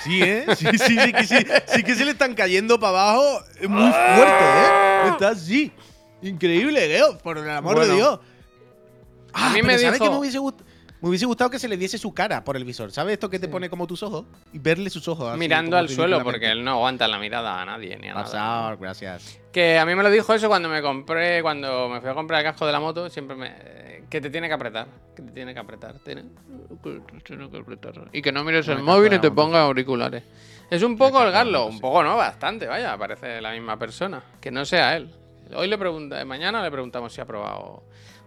[0.05, 0.45] Sí, ¿eh?
[0.57, 1.37] Sí, sí, sí, que sí,
[1.67, 5.09] sí que se le están cayendo para abajo muy fuerte, ¿eh?
[5.11, 5.73] Está así.
[6.23, 7.91] Increíble, Geo, por el amor Bueno.
[7.91, 8.21] de Dios.
[9.33, 10.69] A mí pero me ¿sabes dijo- qué me hubiese gustado?
[11.07, 12.91] Me hubiese gustado que se le diese su cara por el visor.
[12.91, 13.53] ¿Sabes esto que te Sí.
[13.53, 14.25] pone como tus ojos?
[14.53, 15.29] Y verle sus ojos.
[15.29, 18.25] así, Mirando al suelo, porque él no aguanta la mirada a nadie ni a nada.
[18.25, 19.39] Pasado, gracias.
[19.53, 22.41] Que a mí me lo dijo eso cuando me compré, cuando me fui a comprar
[22.41, 23.55] el casco de la moto, siempre me...
[24.11, 25.95] Que te tiene que apretar, que te tiene que apretar.
[26.05, 26.25] Tiene,
[26.83, 27.95] que te tiene que apretar.
[28.13, 30.25] Y que no mires el móvil y te pongas auriculares.
[30.69, 33.41] Es un poco casco de el la Garlo, moto, un poco no, bastante, vaya, parece
[33.41, 34.21] la misma persona.
[34.41, 35.09] Que no sea él.
[35.55, 37.85] Hoy le pregunta, mañana le preguntamos si ha probado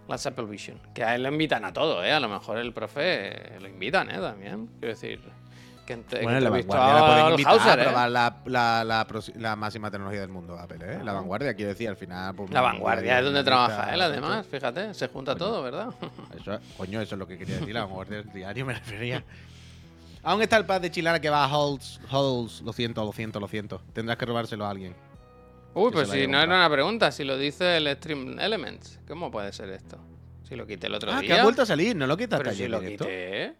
[0.08, 0.78] las Apple Vision.
[0.94, 2.12] Que a él le invitan a todo, ¿eh?
[2.12, 4.18] A lo mejor el profe eh, lo invitan, ¿eh?
[4.18, 4.68] También.
[4.78, 5.20] Quiero decir...
[5.86, 8.10] Que Bueno, en la vanguardia la pueden invitar Hauser, a ¿eh?
[8.10, 11.00] la, la, la, prosi- la máxima tecnología del mundo, Apple, ¿eh?
[11.02, 12.32] La vanguardia, quiero decir, al final...
[12.36, 15.44] pues, La vanguardia es donde trabaja él, además, fíjate, se junta Coño.
[15.46, 15.88] todo, ¿verdad?
[16.40, 19.24] Eso, coño, eso es lo que quería decir, la vanguardia del diario me refería.
[20.22, 23.40] Aún está el pad de Chilara que va a Halls, Halls, lo siento, lo siento,
[23.40, 23.82] lo siento.
[23.92, 24.94] Tendrás que robárselo a alguien.
[25.74, 29.30] Uy, Que pues si no era una pregunta, si lo dice el Stream Elements, ¿cómo
[29.30, 29.98] puede ser esto?
[30.48, 31.40] Si lo quité el otro Ah, que día.
[31.40, 33.04] ha vuelto a salir, no lo quitaste pero si ayer lo en directo?
[33.04, 33.54] quité,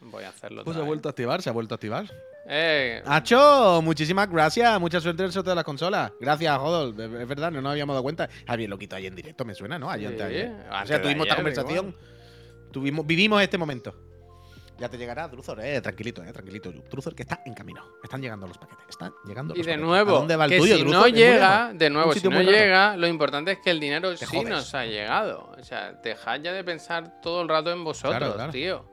[0.00, 2.04] voy a hacerlo Pues otra se ha vuelto a activar, se ha vuelto a activar.
[2.46, 4.78] Eh, Hacho, muchísimas gracias.
[4.78, 6.12] Mucha suerte en el sorteo de las consolas.
[6.20, 7.00] Gracias, Jodol.
[7.18, 8.28] Es verdad, no nos habíamos dado cuenta.
[8.46, 9.88] Ah, bien, lo quito ayer en directo, me suena, ¿no?
[9.90, 10.50] Ayer, Sí, antes.
[10.82, 11.96] O sea, tuvimos esta conversación.
[12.70, 13.94] Tuvimos, vivimos este momento.
[14.84, 15.80] Ya te llegará, Druzor, eh.
[15.80, 16.30] Tranquilito, eh.
[16.30, 16.70] Tranquilito.
[16.90, 17.82] Druzor, que está en camino.
[18.02, 18.84] Están llegando los paquetes.
[18.90, 19.86] Están llegando y los de paquetes.
[19.88, 21.00] nuevo, ¿A dónde va el que tuyo, si Druzor?
[21.00, 22.42] no llega, de nuevo, si no raro.
[22.50, 24.50] llega, lo importante es que el dinero sí jodes.
[24.50, 25.50] nos ha llegado.
[25.58, 28.52] O sea, dejad ya de pensar todo el rato en vosotros, Claro, claro.
[28.52, 28.84] tío.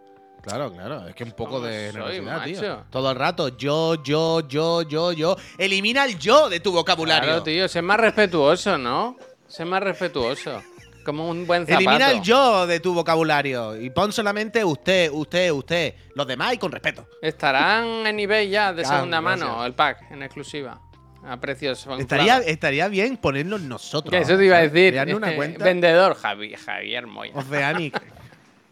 [0.41, 1.07] Claro, claro.
[1.09, 2.83] Es que un poco ¿Cómo de soy, generosidad, tío.
[2.89, 3.49] Todo el rato.
[3.57, 5.35] Yo, yo, yo, yo, yo.
[5.57, 7.27] Elimina el yo de tu vocabulario.
[7.27, 9.17] Claro, tío, sé más respetuoso, ¿no?
[9.45, 10.63] Sé más respetuoso.
[11.04, 11.80] Como un buen zapato.
[11.80, 15.95] Elimina el yo de tu vocabulario y pon solamente usted, usted, usted.
[16.16, 17.08] Los demás y con respeto.
[17.22, 19.47] Estarán en eBay ya de segunda gracias.
[19.47, 20.80] mano, el pack, en exclusiva.
[21.24, 24.12] A precios Estaría, estaría bien ponernos nosotros.
[24.12, 24.91] Que eso te iba a decir.
[24.93, 25.64] Crearnos una eh, cuenta.
[25.64, 27.34] Vendedor, Javi- Javier Moya.
[27.36, 28.02] Oceanic.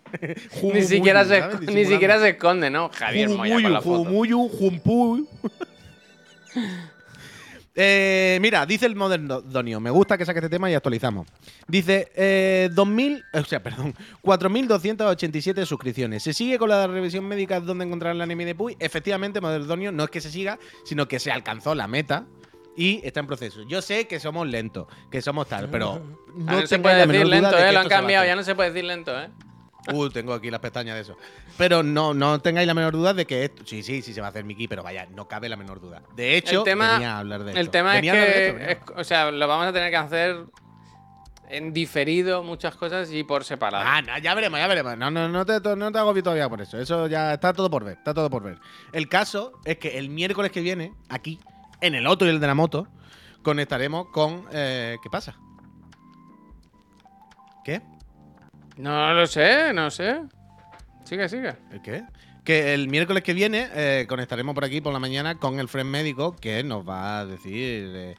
[0.64, 2.90] Ni siquiera, se, ni siquiera se esconde, ¿no?
[2.90, 4.04] Javier Moya con la foto.
[4.04, 5.28] Jumuyu, jumpuy.
[7.76, 11.28] Eh, mira, dice el moderno Donio, me gusta que saque este tema y actualizamos.
[11.68, 13.94] Dice, eh, 2000, o sea, perdón,
[14.24, 16.24] 4.287 suscripciones.
[16.24, 18.76] ¿Se sigue con la revisión médica donde encontrar el anime de Puy?
[18.80, 22.26] Efectivamente, Modern Donio, no es que se siga, sino que se alcanzó la meta
[22.76, 23.64] y está en proceso.
[23.68, 26.02] Yo sé que somos lentos, que somos tal, pero
[26.34, 27.72] no, no se puede decir lento, ¿eh?
[27.72, 29.30] Lo han cambiado, ya no se puede decir lento, ¿eh?
[29.94, 31.18] Uh, tengo aquí las pestañas de eso.
[31.58, 33.64] Pero no, no tengáis la menor duda de que esto.
[33.66, 36.02] Sí, sí, sí se va a hacer Miki, pero vaya, no cabe la menor duda.
[36.16, 37.60] De hecho, El tema- venía a hablar de esto.
[37.62, 40.46] El tema es Venía esto, que, es- o sea, lo vamos a tener que hacer
[41.50, 43.84] en diferido muchas cosas y por separado.
[43.88, 44.98] Ah, no, ya veremos, ya veremos.
[44.98, 46.78] No, no, no te, no te todavía por eso.
[46.80, 48.60] Eso ya está todo por ver, está todo por ver.
[48.94, 51.40] El caso es que el miércoles que viene, aquí,
[51.82, 52.88] en el otro y el de la moto,
[53.42, 54.46] conectaremos con.
[54.52, 55.36] eh, ¿Qué pasa?
[57.64, 57.82] ¿Qué?
[58.80, 60.22] No lo sé, no sé.
[61.04, 61.56] Sigue, sigue.
[61.72, 62.04] ¿El qué?
[62.44, 65.90] Que el miércoles que viene eh, conectaremos por aquí por la mañana con el friend
[65.90, 68.16] médico que nos va a decir eh,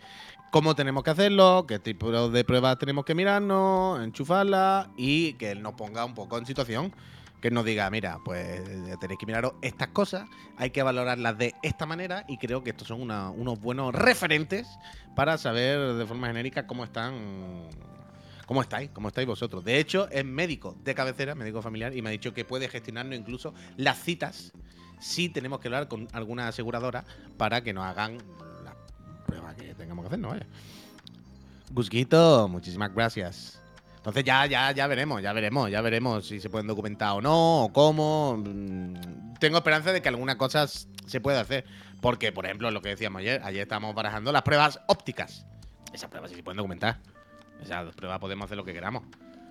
[0.50, 5.62] cómo tenemos que hacerlo, qué tipo de pruebas tenemos que mirarnos, enchufarlas y que él
[5.62, 6.94] nos ponga un poco en situación.
[7.40, 11.54] Que nos diga, mira, pues eh, tenéis que miraros estas cosas, hay que valorarlas de
[11.62, 14.68] esta manera y creo que estos son una- unos buenos referentes
[15.16, 17.14] para saber de forma genérica cómo están
[18.50, 18.90] ¿Cómo estáis?
[18.92, 19.64] ¿Cómo estáis vosotros?
[19.64, 23.16] De hecho, es médico de cabecera, médico familiar, y me ha dicho que puede gestionarnos
[23.16, 24.50] incluso las citas
[24.98, 27.04] si tenemos que hablar con alguna aseguradora
[27.36, 28.18] para que nos hagan
[28.64, 28.74] la
[29.24, 30.30] prueba que tengamos que hacer, ¿no?
[30.30, 30.46] Vaya.
[31.70, 33.60] Busquito, muchísimas gracias.
[33.98, 37.66] Entonces ya, ya, ya veremos, ya veremos, ya veremos si se pueden documentar o no,
[37.66, 38.36] o cómo.
[38.44, 41.64] Mm, Tengo esperanza de que alguna cosa s- se pueda hacer.
[42.00, 45.46] Porque, por ejemplo, lo que decíamos ayer, ayer estábamos barajando las pruebas ópticas.
[45.92, 46.98] Esas pruebas sí se pueden documentar.
[47.62, 49.04] Esas pruebas podemos hacer lo que queramos.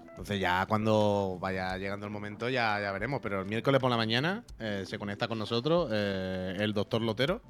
[0.10, 3.20] Entonces ya cuando vaya llegando el momento ya, ya veremos.
[3.22, 7.42] Pero el miércoles por la mañana eh, se conecta con nosotros eh, el doctor Lotero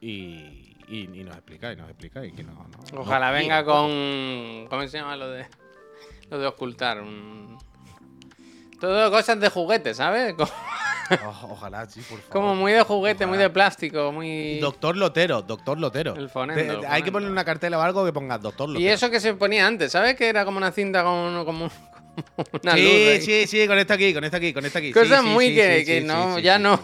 [0.00, 2.24] y, y- y nos explica, y nos explica.
[2.24, 4.66] Y que no, no- Ojalá venga con.
[4.68, 5.46] ¿Cómo se llama lo de.
[6.30, 7.00] Lo de ocultar?
[7.00, 7.58] Un-
[8.80, 10.34] Todo cosas de juguete, ¿sabes?
[11.08, 12.24] Como, O- ojalá, sí, por favor.
[12.32, 13.42] como muy de juguete, muy Ojalá.
[13.48, 14.58] de plástico, muy.
[14.60, 16.14] Doctor Lotero, doctor Lotero.
[16.16, 17.12] El fonendo, el hay que fonendo.
[17.12, 18.84] ponerle una cartela o algo que ponga doctor Lotero.
[18.84, 20.14] Y eso que se ponía antes, ¿sabes?
[20.16, 21.70] Que era como una cinta con como,
[22.62, 23.24] una sí, luz.
[23.24, 24.92] sí, sí, con esto aquí, con esto aquí, con esto aquí.
[24.92, 26.80] Cosas Sí, muy sí, que, sí, que no, ya no.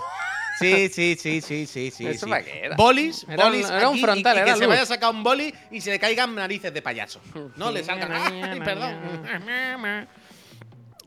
[0.58, 2.06] Sí, sí, sí, sí, sí, sí.
[2.06, 2.30] ¿Eso sí.
[2.30, 2.76] para qué era?
[2.76, 4.68] Bolis, Era un- bolis era un aquí y- frontal, y, era que se luz.
[4.68, 7.18] vaya a sacar un boli y se le caigan narices de payaso.
[7.56, 8.62] No le salgan.
[8.62, 10.06] Perdón.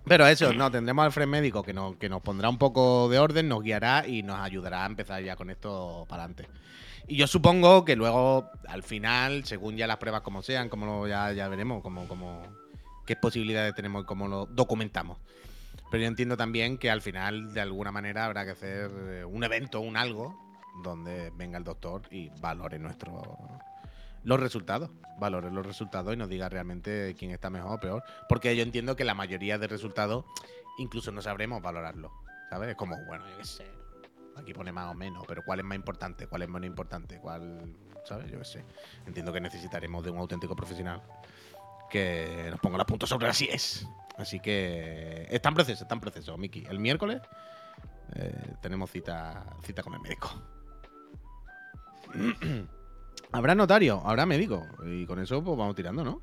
[0.05, 3.19] Pero eso, no, tendremos al Fred médico que nos, que nos pondrá un poco de
[3.19, 6.49] orden, nos guiará y nos ayudará a empezar ya con esto para adelante.
[7.07, 11.07] Y yo supongo que luego, al final, según ya las pruebas como sean, como lo-
[11.07, 12.41] ya, ya veremos, como, como,
[13.05, 15.17] qué posibilidades tenemos y cómo lo documentamos.
[15.89, 19.43] Pero yo entiendo también que al final, de alguna manera, habrá que hacer eh, un
[19.43, 20.35] evento, un algo,
[20.83, 23.37] donde venga el doctor y valore nuestro,
[24.24, 24.89] los resultados.
[25.19, 28.03] Valore los resultados y nos diga realmente quién está mejor o peor.
[28.28, 30.26] Porque yo entiendo que la mayoría de resultados
[30.78, 32.11] incluso no sabremos valorarlo.
[32.49, 32.69] ¿Sabes?
[32.69, 33.65] Es como, bueno, yo qué sé.
[34.36, 36.28] Aquí pone más o menos, pero ¿cuál es más importante?
[36.28, 37.19] ¿Cuál es menos importante?
[37.19, 37.76] ¿Cuál.
[38.03, 38.32] ¿Sabes?
[38.32, 38.65] Yo qué sé.
[39.05, 41.01] Entiendo que necesitaremos de un auténtico profesional
[41.89, 43.88] que nos ponga los puntos sobre las es.
[44.17, 46.65] Así que está en proceso, está en proceso, Miki.
[46.69, 47.21] El miércoles
[48.15, 50.30] eh, tenemos cita, cita con el médico.
[53.34, 54.65] habrá notario, habrá médico.
[54.86, 56.21] Y con eso pues vamos tirando, ¿no?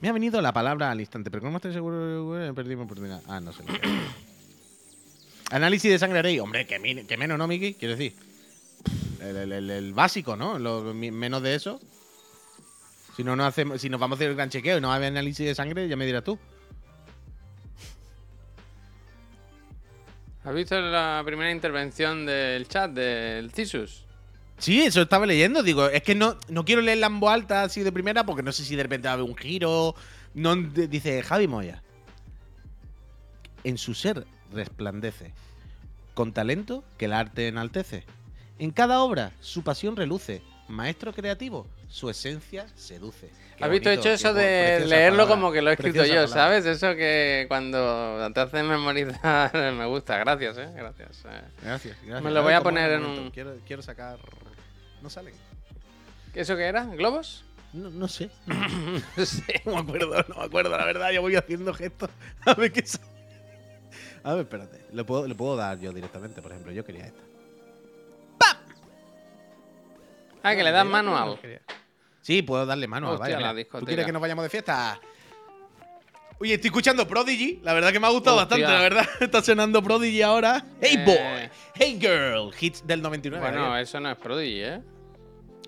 [0.00, 3.22] Me ha venido la palabra al instante, pero como estoy seguro, mi oportunidad.
[3.28, 3.62] Ah, no sé.
[5.50, 6.38] Análisis de sangre rey.
[6.38, 7.74] Hombre, que, menos, ¿no, Miki?
[7.74, 8.14] Quiero decir.
[9.20, 10.58] El, básico, ¿no?
[10.58, 11.80] Lo- menos de eso.
[13.16, 14.96] Si no, no hacemos, si nos vamos a hacer el gran chequeo y no va
[14.96, 16.38] análisis de sangre, ya me dirás tú.
[20.44, 24.06] ¿Has visto la primera intervención del chat del Cisus?
[24.60, 25.62] Sí, eso estaba leyendo.
[25.62, 28.52] Digo, es que no, no quiero leerla en voz alta así de primera porque no
[28.52, 29.94] sé si de repente va a haber un giro.
[30.34, 31.82] No, dice Javi Moya.
[33.64, 35.32] En su ser resplandece,
[36.14, 38.04] con talento que el arte enaltece.
[38.58, 40.42] En cada obra su pasión reluce.
[40.68, 43.28] Maestro creativo, su esencia seduce.
[43.58, 46.12] Qué ¿Has visto bonito, hecho eso de leerlo palabra, como que lo he escrito yo,
[46.14, 46.28] palabra.
[46.28, 46.64] ¿sabes?
[46.64, 50.16] Eso que cuando te hace memorizar me gusta.
[50.18, 50.70] Gracias, ¿eh?
[50.76, 51.24] Gracias.
[51.24, 51.40] eh.
[51.62, 52.22] Gracias, gracias.
[52.22, 54.18] Me lo voy a ver, ¿cómo poner en un- Quiero, quiero sacar.
[55.02, 55.34] ¿No salen?
[56.34, 56.84] ¿Eso qué era?
[56.84, 57.44] ¿Globos?
[57.72, 58.30] No, no sé.
[59.16, 59.62] No sé.
[59.64, 61.10] No me acuerdo, no me acuerdo, la verdad.
[61.10, 62.10] Yo voy haciendo gestos.
[62.46, 63.06] A ver qué sale.
[64.22, 64.84] A ver, espérate.
[64.92, 66.72] Le puedo, le puedo dar yo directamente, por ejemplo.
[66.72, 67.20] Yo quería esta.
[70.42, 71.38] Ah, que le das manual.
[72.22, 73.10] Sí, puedo darle mano.
[73.10, 73.50] Hostia, vaya, la.
[73.50, 73.86] ¿Tú discoteca.
[73.86, 74.98] quieres que nos vayamos de fiesta?
[76.40, 77.60] Oye, estoy escuchando Prodigy.
[77.62, 78.56] La verdad que me ha gustado Hostia.
[78.66, 79.06] bastante, la verdad.
[79.20, 80.64] Está sonando Prodigy ahora.
[80.80, 81.04] Hey Eh.
[81.04, 82.50] boy, hey girl.
[82.58, 83.46] Hits del 99.
[83.46, 83.82] Bueno, ¿eh?
[83.82, 84.80] eso no es Prodigy, ¿eh?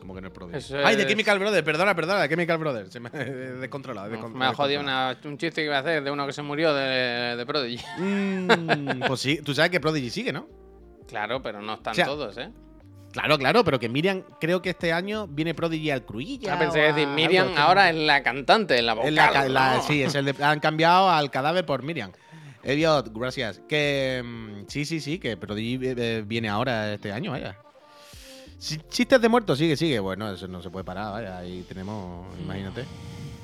[0.01, 0.57] ¿Cómo que no es Prodigy?
[0.59, 1.63] eso Ay, de es- Chemical Brothers.
[1.65, 2.91] Perdona, perdona, de Chemical Brothers.
[2.91, 4.11] Se me he descontrolado.
[4.11, 6.41] descon- Me ha jodido una- un chiste que iba a hacer de uno que se
[6.43, 7.85] murió de, de Prodigy.
[7.99, 10.49] Mm, pues sí, tú sabes que Prodigy sigue, ¿no?
[11.07, 12.51] Claro, pero no están O sea, todos, ¿eh?
[13.13, 16.55] Claro, claro, pero que Miriam, creo que este año viene Prodigy al Cruilla.
[16.55, 19.09] Ah, pensé a decir, Miriam ahora es la cantante, la vocal.
[19.09, 19.83] Es la la- ¿no?
[19.83, 22.11] Sí, es el de- han cambiado al cadáver por Miriam.
[22.63, 23.61] Elliot, gracias.
[23.69, 27.57] Que mm, sí, sí, sí, que Prodigy eh, eh, viene ahora este año, vaya.
[28.59, 29.99] Chistes de muertos, sigue, sigue.
[29.99, 31.39] Bueno, eso no se puede parar, vaya.
[31.39, 32.85] Ahí tenemos, imagínate.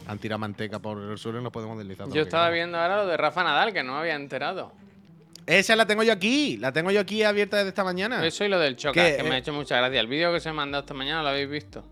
[0.07, 2.09] Han tirado manteca por el suelo y nos podemos deslizar.
[2.11, 4.73] Yo estaba viendo ahora lo de Rafa Nadal, que no me había enterado.
[5.49, 8.25] Esa la tengo yo aquí, la tengo yo aquí abierta desde esta mañana.
[8.25, 9.99] Eso y lo del choca, que me ha hecho mucha gracia.
[10.01, 11.85] El vídeo que se me ha mandado esta mañana lo habéis visto.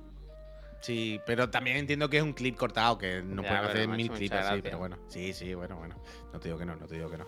[0.80, 4.10] Sí, pero también entiendo que es un clip cortado, que no Ya, pueden hacer mil
[4.10, 4.62] clips así, gracia.
[4.62, 4.98] pero bueno.
[5.08, 5.96] Sí, sí, bueno, bueno.
[6.32, 7.26] No te digo que no, no te digo que no.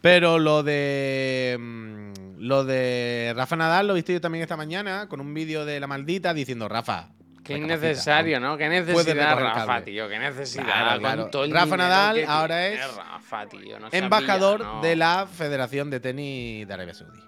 [0.00, 1.56] Pero lo de.
[1.58, 5.64] mm, Lo de Rafa Nadal lo he visto yo también esta mañana con un vídeo
[5.64, 7.10] de la maldita diciendo Rafa.
[7.46, 8.56] Qué innecesario, ¿no?
[8.56, 10.08] Qué necesidad, Rafa, tío.
[10.08, 10.64] Qué necesidad.
[10.64, 11.26] Claro, con claro.
[11.30, 16.66] todo el Rafa Nadal ahora es Rafa, tío, no Embajador de la Federación de Tenis
[16.66, 17.20] de Arabia Saudí.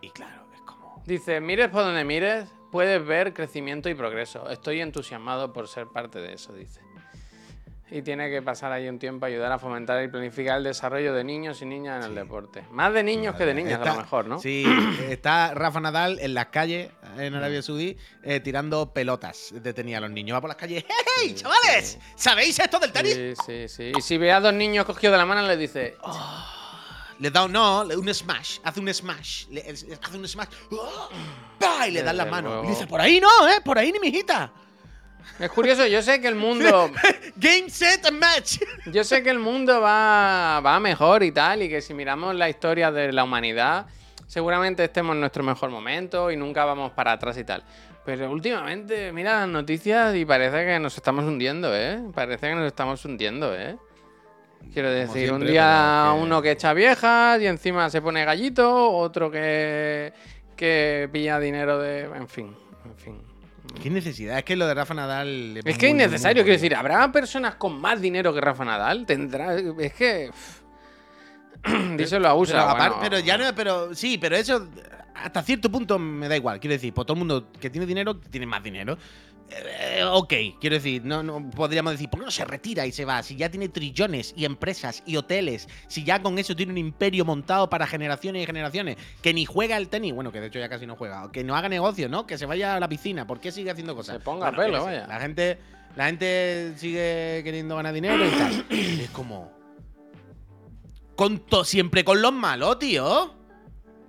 [0.00, 1.02] Y claro, es como.
[1.06, 4.50] Dice, mires por donde mires, puedes ver crecimiento y progreso.
[4.50, 6.80] Estoy entusiasmado por ser parte de eso, dice.
[7.94, 11.12] Y tiene que pasar ahí un tiempo a ayudar a fomentar y planificar el desarrollo
[11.12, 12.64] de niños y niñas en el deporte.
[12.70, 14.38] Más de niños que de niñas, a lo mejor, ¿no?
[14.40, 14.64] Sí,
[15.10, 20.00] está Rafa Nadal en las calles en Arabia Saudí eh, tirando pelotas de tenis a
[20.00, 20.34] los niños.
[20.36, 20.84] Va por las calles.
[20.88, 21.98] ¡Hey, Sí, chavales!
[22.16, 23.14] ¿Sabéis esto del tenis?
[23.14, 23.92] Sí, sí, sí.
[23.96, 25.96] Y si ve a dos niños cogidos de la mano, le dice,
[27.18, 31.08] Le da un no, le- un smash, hace un smash, le- hace un smash, ¡oh!
[31.86, 32.48] Y le dan la mano.
[32.48, 32.64] luego.
[32.64, 33.60] Y dice, por ahí no, ¿eh?
[33.64, 34.50] Por ahí ni mi hijita.
[35.38, 36.90] Es curioso, yo sé que el mundo...
[37.36, 38.58] Game, set, and match.
[38.92, 42.48] Yo sé que el mundo va, va mejor y tal, y que si miramos la
[42.48, 43.86] historia de la humanidad,
[44.26, 47.64] seguramente estemos en nuestro mejor momento y nunca vamos para atrás y tal.
[48.04, 52.00] Pero últimamente, mira las noticias y parece que nos estamos hundiendo, ¿eh?
[52.14, 53.76] Parece que nos estamos hundiendo, ¿eh?
[54.72, 59.30] Quiero decir, un día que- uno que echa viejas y encima se pone gallito, otro
[59.30, 60.12] que,
[60.56, 62.02] que pilla dinero de...
[62.02, 62.54] En fin,
[62.84, 63.31] en fin.
[63.80, 65.58] Qué necesidad, es que lo de Rafa Nadal.
[65.64, 69.06] Es que es innecesario, quiero decir, ¿habrá personas con más dinero que Rafa Nadal?
[69.06, 69.56] Tendrá.
[69.56, 70.30] Es que.
[71.96, 72.52] Díselo a USA.
[72.52, 74.68] Pero, aparte- pero ya no, pero sí, pero eso
[75.14, 76.58] hasta cierto punto me da igual.
[76.58, 78.98] Quiero decir, pues todo el mundo que tiene dinero tiene más dinero.
[79.54, 83.04] Eh, ok, quiero decir, no, no podríamos decir, ¿por qué no se retira y se
[83.04, 83.22] va?
[83.22, 87.24] Si ya tiene trillones y empresas y hoteles, si ya con eso tiene un imperio
[87.24, 90.68] montado para generaciones y generaciones, que ni juega el tenis, bueno, que de hecho ya
[90.68, 92.26] casi no juega, que no haga negocio, ¿no?
[92.26, 94.16] Que se vaya a la piscina, ¿por qué sigue haciendo cosas?
[94.16, 95.06] Se ponga Bueno, pelo, vaya.
[95.06, 95.58] La gente,
[95.96, 98.66] la gente sigue queriendo ganar dinero y tal.
[98.70, 99.52] es como.
[101.16, 103.34] Con to- siempre con los malos, tío.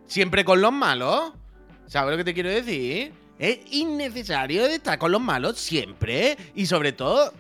[0.08, 1.34] Siempre con los malos.
[1.88, 3.12] ¿Sabes lo que te quiero decir?
[3.44, 6.38] Es innecesario estar con los malos siempre.
[6.56, 7.34] Y sobre todo,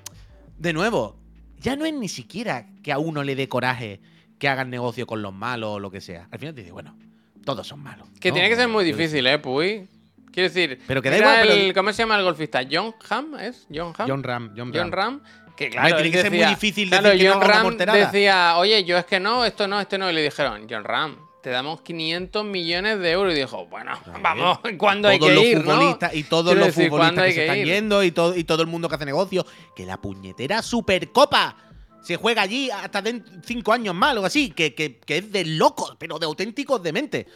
[0.57, 1.15] de nuevo,
[1.61, 4.01] ya no es ni siquiera que a uno le dé coraje
[4.37, 6.27] que hagan negocio con los malos o lo que sea.
[6.29, 6.97] Al final te dice, bueno,
[7.45, 8.09] todos son malos.
[8.19, 8.33] Que ¿no?
[8.33, 9.87] tiene que ser muy difícil, ¿eh, Puy?
[10.33, 10.81] Quiero decir.
[10.85, 12.63] Pero que da igual, pero- el- ¿Cómo se llama el golfista?
[12.69, 13.39] ¿John Ham?
[13.39, 13.65] ¿Es?
[13.73, 14.09] ¿John Ham?
[14.09, 14.81] John Ram, John Ram.
[14.83, 15.21] John Ram.
[15.55, 18.97] Que claro, tiene que ser muy difícil claro, decir que John Ram decía, oye, yo
[18.97, 20.09] es que no, esto no, este no.
[20.09, 23.33] Y le dijeron, John Ram, te damos 500 millones de euros.
[23.33, 23.91] Y dijo, bueno,
[24.21, 25.97] vamos, ¿cuándo hay que ir, no?
[26.13, 27.65] y todos los decir, futbolistas ¿cuándo que, se están ir?
[27.67, 31.57] yendo y todo, y todo el mundo que hace negocio, que la puñetera Supercopa
[32.01, 35.31] se juega allí hasta de cinco años más o algo así, que, que- que es
[35.31, 37.27] de locos, pero de auténticos demente.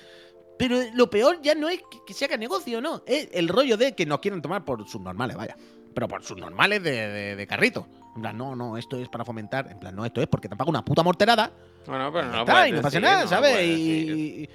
[0.58, 3.04] Pero lo peor ya no es que, que se haga negocio, no.
[3.06, 5.56] Es el rollo de que nos quieren tomar por sus normales, vaya.
[5.94, 7.88] Pero por sus normales de, de- de carrito.
[8.18, 9.68] En plan, no, no, esto es para fomentar.
[9.72, 11.52] En plan, no, esto es porque te paga una puta morterada.
[11.86, 13.64] Bueno, pero no está, y pasa decir, nada, no ¿sabes?
[13.66, 14.50] Y,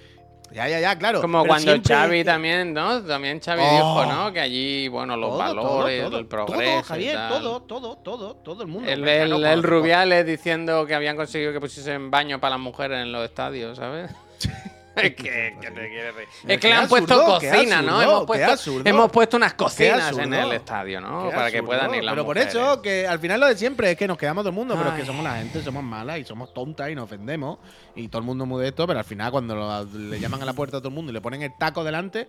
[0.53, 1.21] Ya, ya, ya, claro.
[1.23, 3.01] Como Pero cuando siempre- Xavi también, ¿no?
[3.05, 3.73] También Xavi Oh.
[4.03, 4.33] dijo, ¿no?
[4.33, 6.61] Que allí, bueno, los Todo, valores, todo, todo, el progreso.
[6.61, 7.29] Todo, y Javier, tal.
[7.31, 8.91] todo, todo, todo, todo el mundo.
[8.91, 13.13] El, el, el Rubiales diciendo que habían conseguido que pusiesen baño para las mujeres en
[13.13, 14.11] los estadios, ¿sabes?
[14.97, 16.28] es que, que te quieres reír.
[16.47, 17.97] Qué Es que le han absurdo, puesto qué cocina, ¿no?
[17.97, 18.82] absurdo, Hemos qué puesto, absurdo.
[18.90, 20.22] hemos puesto unas cocinas absurdo.
[20.24, 21.28] en el estadio, ¿no?
[21.30, 21.66] Qué Para que absurdo.
[21.66, 22.55] puedan ir las Pero por mujeres.
[22.55, 24.90] eso, que al final lo de siempre es que nos quedamos todo el mundo, pero
[24.90, 27.59] es que somos la gente, somos malas y somos tontas y nos ofendemos.
[27.95, 30.45] Y todo el mundo muy de esto, pero al final cuando lo- le llaman a
[30.45, 32.28] la puerta a todo el mundo y le ponen el taco delante,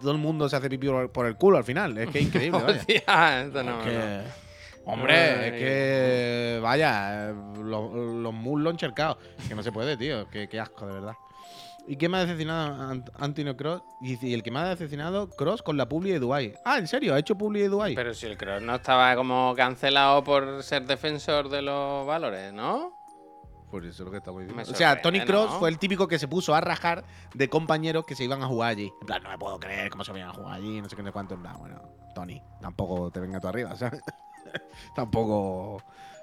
[0.00, 1.96] todo el mundo se hace pipí por, el culo al final.
[1.98, 2.78] Es que es increíble, vaya.
[2.78, 4.46] Hostia, esto no, Es que- no.
[4.88, 6.60] Hombre, es que.
[6.62, 7.34] Vaya, eh,
[7.64, 9.16] los, los muslos enchercados.
[9.48, 10.28] Que no se puede, tío.
[10.30, 11.14] Qué, qué asco, de verdad.
[11.88, 13.82] ¿Y qué me ha decepcionado Ant- Antonio Cross?
[14.00, 16.54] Y, y el que me ha decepcionado, Cross con la publi de Dubai.
[16.64, 17.14] Ah, ¿en serio?
[17.14, 17.94] ¿Ha hecho publi de Dubai?
[17.94, 22.92] Pero si el Cross no estaba como cancelado por ser defensor de los valores, ¿no?
[23.70, 24.70] Por eso es lo que estamos diciendo.
[24.70, 25.58] O sea, Tony Cross ¿no?
[25.58, 28.70] fue el típico que se puso a rajar de compañeros que se iban a jugar
[28.70, 28.90] allí.
[29.00, 31.02] En plan, no me puedo creer cómo se iban a jugar allí, no sé qué,
[31.02, 31.34] no sé cuánto.
[31.34, 31.82] En plan, bueno,
[32.14, 34.00] Tony, tampoco te venga tú arriba, ¿sabes?
[34.94, 35.82] tampoco.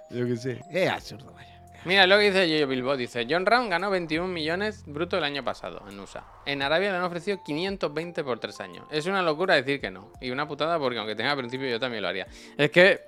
[0.10, 0.62] Yo qué sé.
[0.70, 1.53] Es absurdo, vaya.
[1.86, 2.96] Mira lo que dice Yoyo Bilbo.
[2.96, 6.24] Dice, John Ram ganó 21 millones bruto el año pasado en USA.
[6.46, 8.86] En Arabia le han ofrecido 520 por tres años.
[8.90, 10.12] Es una locura decir que no.
[10.22, 12.28] Y una putada porque aunque tenga principio yo también lo haría.
[12.58, 13.02] Es que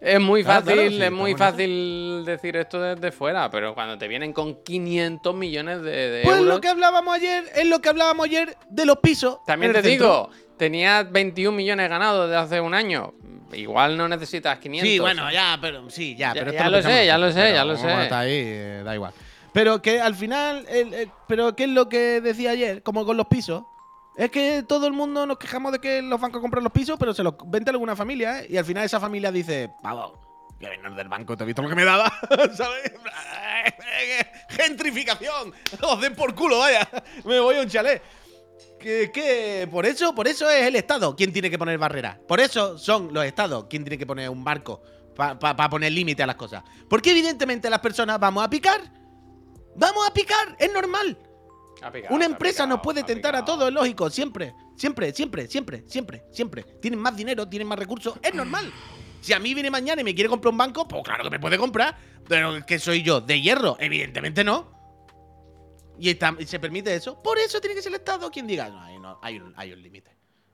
[0.00, 3.98] es muy Claro, fácil, claro, sí, es muy fácil decir esto desde fuera, pero cuando
[3.98, 6.54] te vienen con 500 millones de, de Pues euros...
[6.54, 9.38] lo que hablábamos ayer, es lo que hablábamos ayer de los pisos.
[9.44, 10.30] También te centro.
[10.60, 13.14] Tenías 21 millones ganados de hace un año.
[13.52, 14.88] Igual no necesitas 500.
[14.88, 16.28] Sí, bueno, ya, pero sí, ya.
[16.34, 18.02] Ya- pero ya lo pensamos sé, ya lo sé, pero ya lo como sé.
[18.04, 19.12] Está ahí, eh, da igual.
[19.52, 22.82] Pero que al final, el- el- pero ¿qué es lo que decía ayer?
[22.84, 23.64] Como con los pisos.
[24.16, 27.14] Es que todo el mundo nos quejamos de que los bancos compran los pisos, pero
[27.14, 28.46] se los vende alguna familia, ¿eh?
[28.50, 31.68] Y al final esa familia dice, voy a venir del banco, ¿te has visto lo
[31.70, 32.12] que me daba?
[32.54, 32.92] ¿Sabes?
[34.50, 35.52] Gentrificación.
[35.82, 36.86] Os den por culo, vaya.
[37.24, 38.02] Me voy a un chalet.
[38.80, 42.18] Que, que por eso, por eso es el Estado quien tiene que poner barreras.
[42.26, 44.82] Por eso son los Estados quien tiene que poner un barco
[45.14, 46.62] para poner límite a las cosas.
[46.88, 48.80] Porque evidentemente las personas vamos a picar.
[49.76, 51.18] Vamos a picar, es normal.
[51.92, 55.84] Picado, Una empresa picado, nos puede tentar a todos, es lógico, siempre, siempre, siempre, siempre,
[55.86, 56.62] siempre, siempre.
[56.80, 58.70] Tienen más dinero, tienen más recursos, es normal.
[59.22, 61.40] Si a mí viene mañana y me quiere comprar un banco, pues claro que me
[61.40, 61.96] puede comprar.
[62.28, 64.79] Pero que soy yo, de hierro, evidentemente no.
[66.00, 67.22] Y, está- y se permite eso.
[67.22, 69.72] Por eso tiene que ser el Estado quien diga, no, hay, no, hay un, hay
[69.72, 70.10] un límite.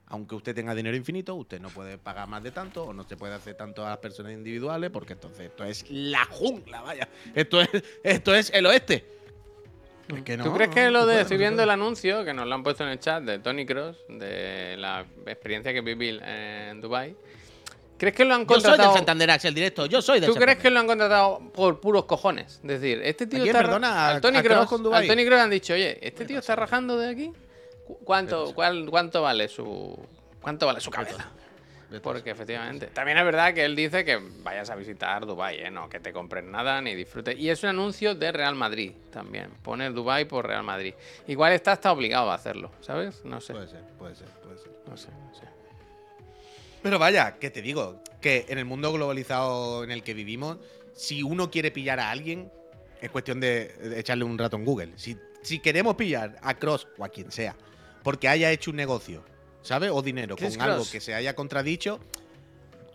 [0.08, 3.16] Aunque usted tenga dinero infinito, usted no puede pagar más de tanto o no se
[3.16, 7.08] puede hacer tanto a las personas individuales porque entonces esto es la jungla, vaya.
[7.34, 7.68] Esto es,
[8.04, 9.04] esto es el oeste.
[10.14, 11.22] Es que no, ¿Tú crees que lo de.
[11.22, 13.96] Estoy viendo el anuncio que nos lo han puesto en el chat de Tony Cross,
[14.08, 17.16] de la experiencia que viví en Dubai.
[17.98, 18.96] ¿Crees que lo han Yo soy del contratado?
[18.96, 19.86] Santander Axel directo.
[19.86, 22.60] Yo soy del ¿Tú crees que lo han contratado por puros cojones?
[22.62, 23.66] Es decir, este tío ¿A quién, está.
[23.66, 24.08] perdona?
[24.08, 26.54] al Tony ¿A- a Kroos Cross, al Tony Cross han dicho, oye, este tío está
[26.56, 27.32] rajando de aquí.
[27.86, 29.98] ¿Cu- ¿Cuánto, cuál- cuánto vale su.
[30.40, 31.30] ¿Cuánto vale su cabeza?
[32.02, 32.86] Porque efectivamente.
[32.88, 35.70] También es verdad que él dice que vayas a visitar Dubai, ¿eh?
[35.70, 37.38] no que te compres nada ni disfrutes.
[37.38, 39.50] Y es un anuncio de Real Madrid también.
[39.62, 40.94] Poner Dubai por Real Madrid.
[41.28, 43.24] Igual está hasta obligado a hacerlo, ¿sabes?
[43.24, 43.52] No sé.
[43.54, 44.72] Puede ser, puede ser, puede ser.
[44.88, 45.46] No sé, no sé.
[46.86, 50.58] Pero vaya, que te digo, que en el mundo globalizado en el que vivimos,
[50.94, 52.48] si uno quiere pillar a alguien,
[53.00, 54.92] es cuestión de, echarle un rato en Google.
[54.94, 57.56] Si, si queremos pillar a Cross o a quien sea,
[58.04, 59.24] porque haya hecho un negocio,
[59.62, 59.90] ¿sabes?
[59.92, 61.98] O dinero ¿Qué con algo que se haya contradicho,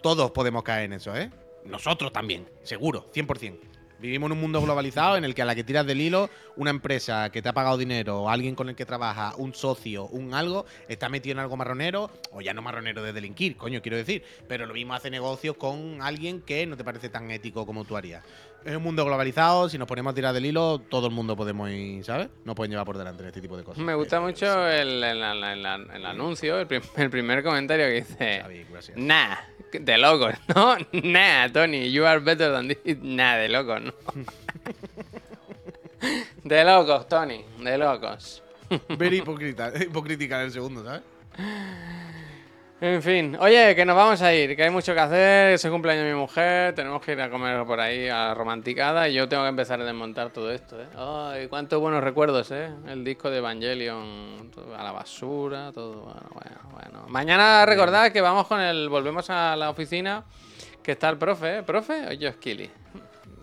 [0.01, 1.29] todos podemos caer en eso, ¿eh?
[1.65, 3.59] Nosotros también, seguro, 100%.
[4.01, 6.71] Vivimos en un mundo globalizado en el que a la que tiras del hilo, una
[6.71, 10.65] empresa que te ha pagado dinero, alguien con el que trabaja, un socio, un algo,
[10.87, 14.23] está metido en algo marronero, o ya no marronero de delinquir, coño, quiero decir.
[14.47, 17.95] Pero lo mismo hace negocios con alguien que no te parece tan ético como tú
[17.95, 18.23] harías.
[18.63, 21.69] Es un mundo globalizado, si nos ponemos a tirar del hilo, todo el mundo podemos
[21.71, 22.29] ir, ¿sabes?
[22.45, 23.83] Nos pueden llevar por delante en este tipo de cosas.
[23.83, 28.43] Me gusta Eh, mucho el, el- el- el- anuncio, el, prim- primer comentario que dice.
[28.97, 29.35] Nah,
[29.71, 30.77] de locos, ¿no?
[31.03, 32.97] Nah, Tony, you are better than this.
[33.01, 33.93] Nah, de locos, ¿no?
[36.43, 38.41] De locos, Tony, de locos.
[38.97, 41.01] Very hipócrita, hipocrítica en el segundo, ¿sabes?
[42.83, 45.69] En fin, oye, que nos vamos a ir, que hay mucho que hacer, es el
[45.69, 49.13] cumpleaños de mi mujer, tenemos que ir a comer por ahí a la romanticada y
[49.13, 50.87] yo tengo que empezar a desmontar todo esto, ¿eh?
[50.97, 52.71] Ay, cuántos buenos recuerdos, ¿eh?
[52.87, 57.05] El disco de Evangelion todo a la basura, todo, bueno, bueno, bueno.
[57.07, 60.23] Mañana recordad que vamos con el, volvemos a la oficina,
[60.81, 61.63] que está el profe, ¿eh?
[61.63, 62.67] ¿Profe o yo Skilly?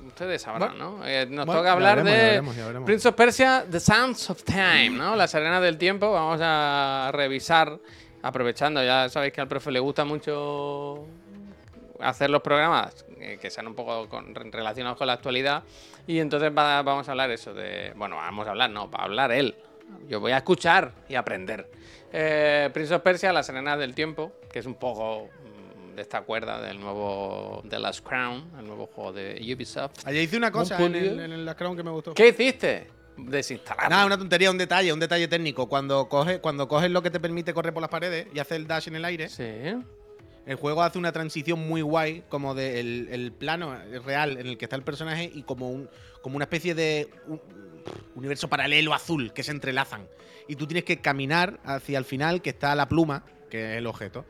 [0.04, 1.06] Ustedes sabrán, ¿no?
[1.06, 2.86] Eh, nos Bueno, toca ya hablar veremos, ya de veremos, ya veremos.
[2.86, 5.14] Prince of Persia, The Sands of Time, ¿no?
[5.14, 6.10] Las arenas del tiempo.
[6.10, 7.78] Vamos a revisar,
[8.22, 11.04] aprovechando, ya sabéis que al profe le gusta mucho
[12.00, 15.62] hacer los programas eh, que sean un poco con- relacionados con la actualidad.
[16.06, 17.92] Y entonces va- vamos a hablar eso de.
[17.96, 19.54] Bueno, vamos a hablar, no, va a hablar él.
[20.08, 21.68] Yo voy a escuchar y aprender.
[22.12, 25.28] Eh, Prince of Persia, Las Arenas del Tiempo, que es un poco
[25.92, 30.06] mm, de esta cuerda del nuevo The Last Crown, el nuevo juego de Ubisoft.
[30.06, 32.14] Ayer hice una cosa en el, en el Last Crown que me gustó.
[32.14, 32.86] ¿Qué hiciste?
[33.18, 33.90] Desinstalar.
[33.90, 35.68] Nada, una tontería, un detalle, un detalle técnico.
[35.68, 38.66] Cuando coges, cuando coges lo que te permite correr por las paredes y haces el
[38.66, 39.44] dash en el aire, Sí.
[40.46, 44.64] el juego hace una transición muy guay, como del el plano real en el que
[44.66, 45.88] está el personaje y como un
[46.22, 47.40] como una especie de un-
[48.16, 50.06] universo paralelo azul que se entrelazan.
[50.46, 53.86] Y tú tienes que caminar hacia el final, que está la pluma, que es el
[53.86, 54.24] objeto.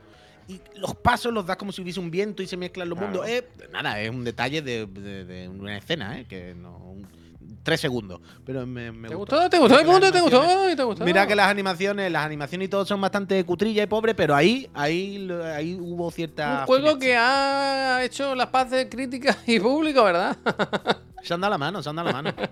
[0.47, 3.13] Y los pasos los das como si hubiese un viento y se mezclan los Claro.
[3.13, 3.29] mundos.
[3.29, 6.25] Eh, nada, es un detalle de, de- de una escena, ¿eh?
[6.27, 6.77] Que no.
[6.77, 7.07] un-
[7.63, 8.19] tres segundos.
[8.45, 9.49] Pero me, me ¿Te gustó?
[9.49, 9.77] ¿Te gustó?
[9.77, 10.75] ¿Te gustó?
[10.75, 11.05] ¿Te gustó?
[11.05, 14.69] Mira que las animaciones, las animaciones y todo son bastante cutrillas y pobres, pero ahí,
[14.73, 16.61] ahí, ahí hubo cierta.
[16.61, 20.37] Un juego que ha hecho las paces críticas y público, ¿verdad?
[21.23, 22.33] Se anda la mano, se anda la mano.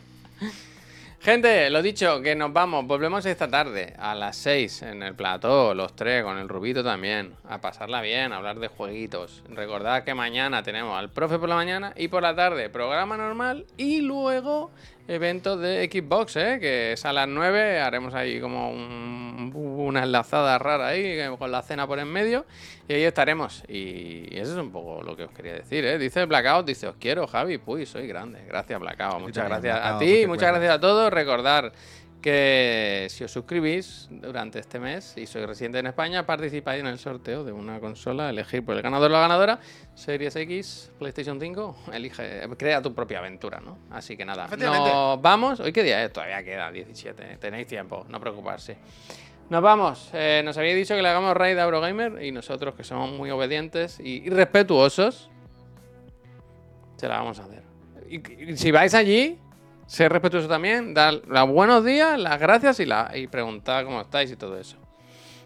[1.20, 2.86] Gente, lo dicho, que nos vamos.
[2.86, 7.34] Volvemos esta tarde a las 6 en el plató, los tres, con el Rubito también.
[7.50, 9.44] A pasarla bien, a hablar de jueguitos.
[9.50, 13.66] Recordad que mañana tenemos al profe por la mañana y por la tarde programa normal
[13.78, 14.72] y luego
[15.08, 16.58] eventos de Xbox, ¿eh?
[16.60, 17.80] que es a las 9.
[17.80, 22.46] Haremos ahí como un- una enlazada rara ahí con la cena por en medio
[22.88, 23.64] y ahí estaremos.
[23.68, 25.86] Y eso es un poco lo que os quería decir.
[25.86, 25.98] ¿eh?
[25.98, 27.60] Dice Blackout, dice, os quiero, Javi.
[27.66, 28.42] Uy, soy grande.
[28.48, 29.22] Gracias, Blackout.
[29.22, 31.12] Muchas gracias a ti, muchas gracias a todos.
[31.14, 31.72] Recordar
[32.22, 36.98] que si os suscribís durante este mes y sois residente en España, participáis en el
[36.98, 39.60] sorteo de una consola, elegir por el ganador o la ganadora,
[39.94, 43.78] Series X, PlayStation 5, elige, crea tu propia aventura, ¿no?
[43.92, 45.60] Así que nada, nos vamos.
[45.60, 46.12] ¿Hoy qué día es?
[46.12, 48.78] Todavía queda 17, tenéis tiempo, no preocuparse.
[49.50, 50.10] Nos vamos.
[50.14, 53.32] Eh, nos había dicho que le hagamos raid a Eurogamer y nosotros, que somos muy
[53.32, 55.30] obedientes y, y respetuosos,
[56.98, 57.64] se la vamos a hacer.
[58.10, 59.40] Y, y si vais allí,
[59.88, 64.32] ser respetuoso también, dar los buenos días, las gracias y, la, y preguntar cómo estáis
[64.32, 64.78] y todo eso.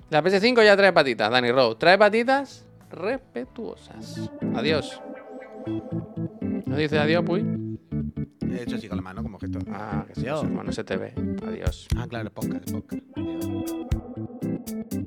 [0.09, 1.75] La PS5 ya trae patitas, Danny Rowe.
[1.75, 4.29] Trae patitas respetuosas.
[4.55, 5.01] Adiós.
[6.65, 7.45] ¿No dice adiós, Puy?
[8.51, 9.59] He hecho así con la mano como gesto.
[9.71, 10.43] Ah, que sí, Adiós.
[10.43, 11.13] no se te ve.
[11.47, 11.87] Adiós.
[11.95, 13.03] Ah, claro, el podcast, el podcast.
[13.17, 15.00] Adiós.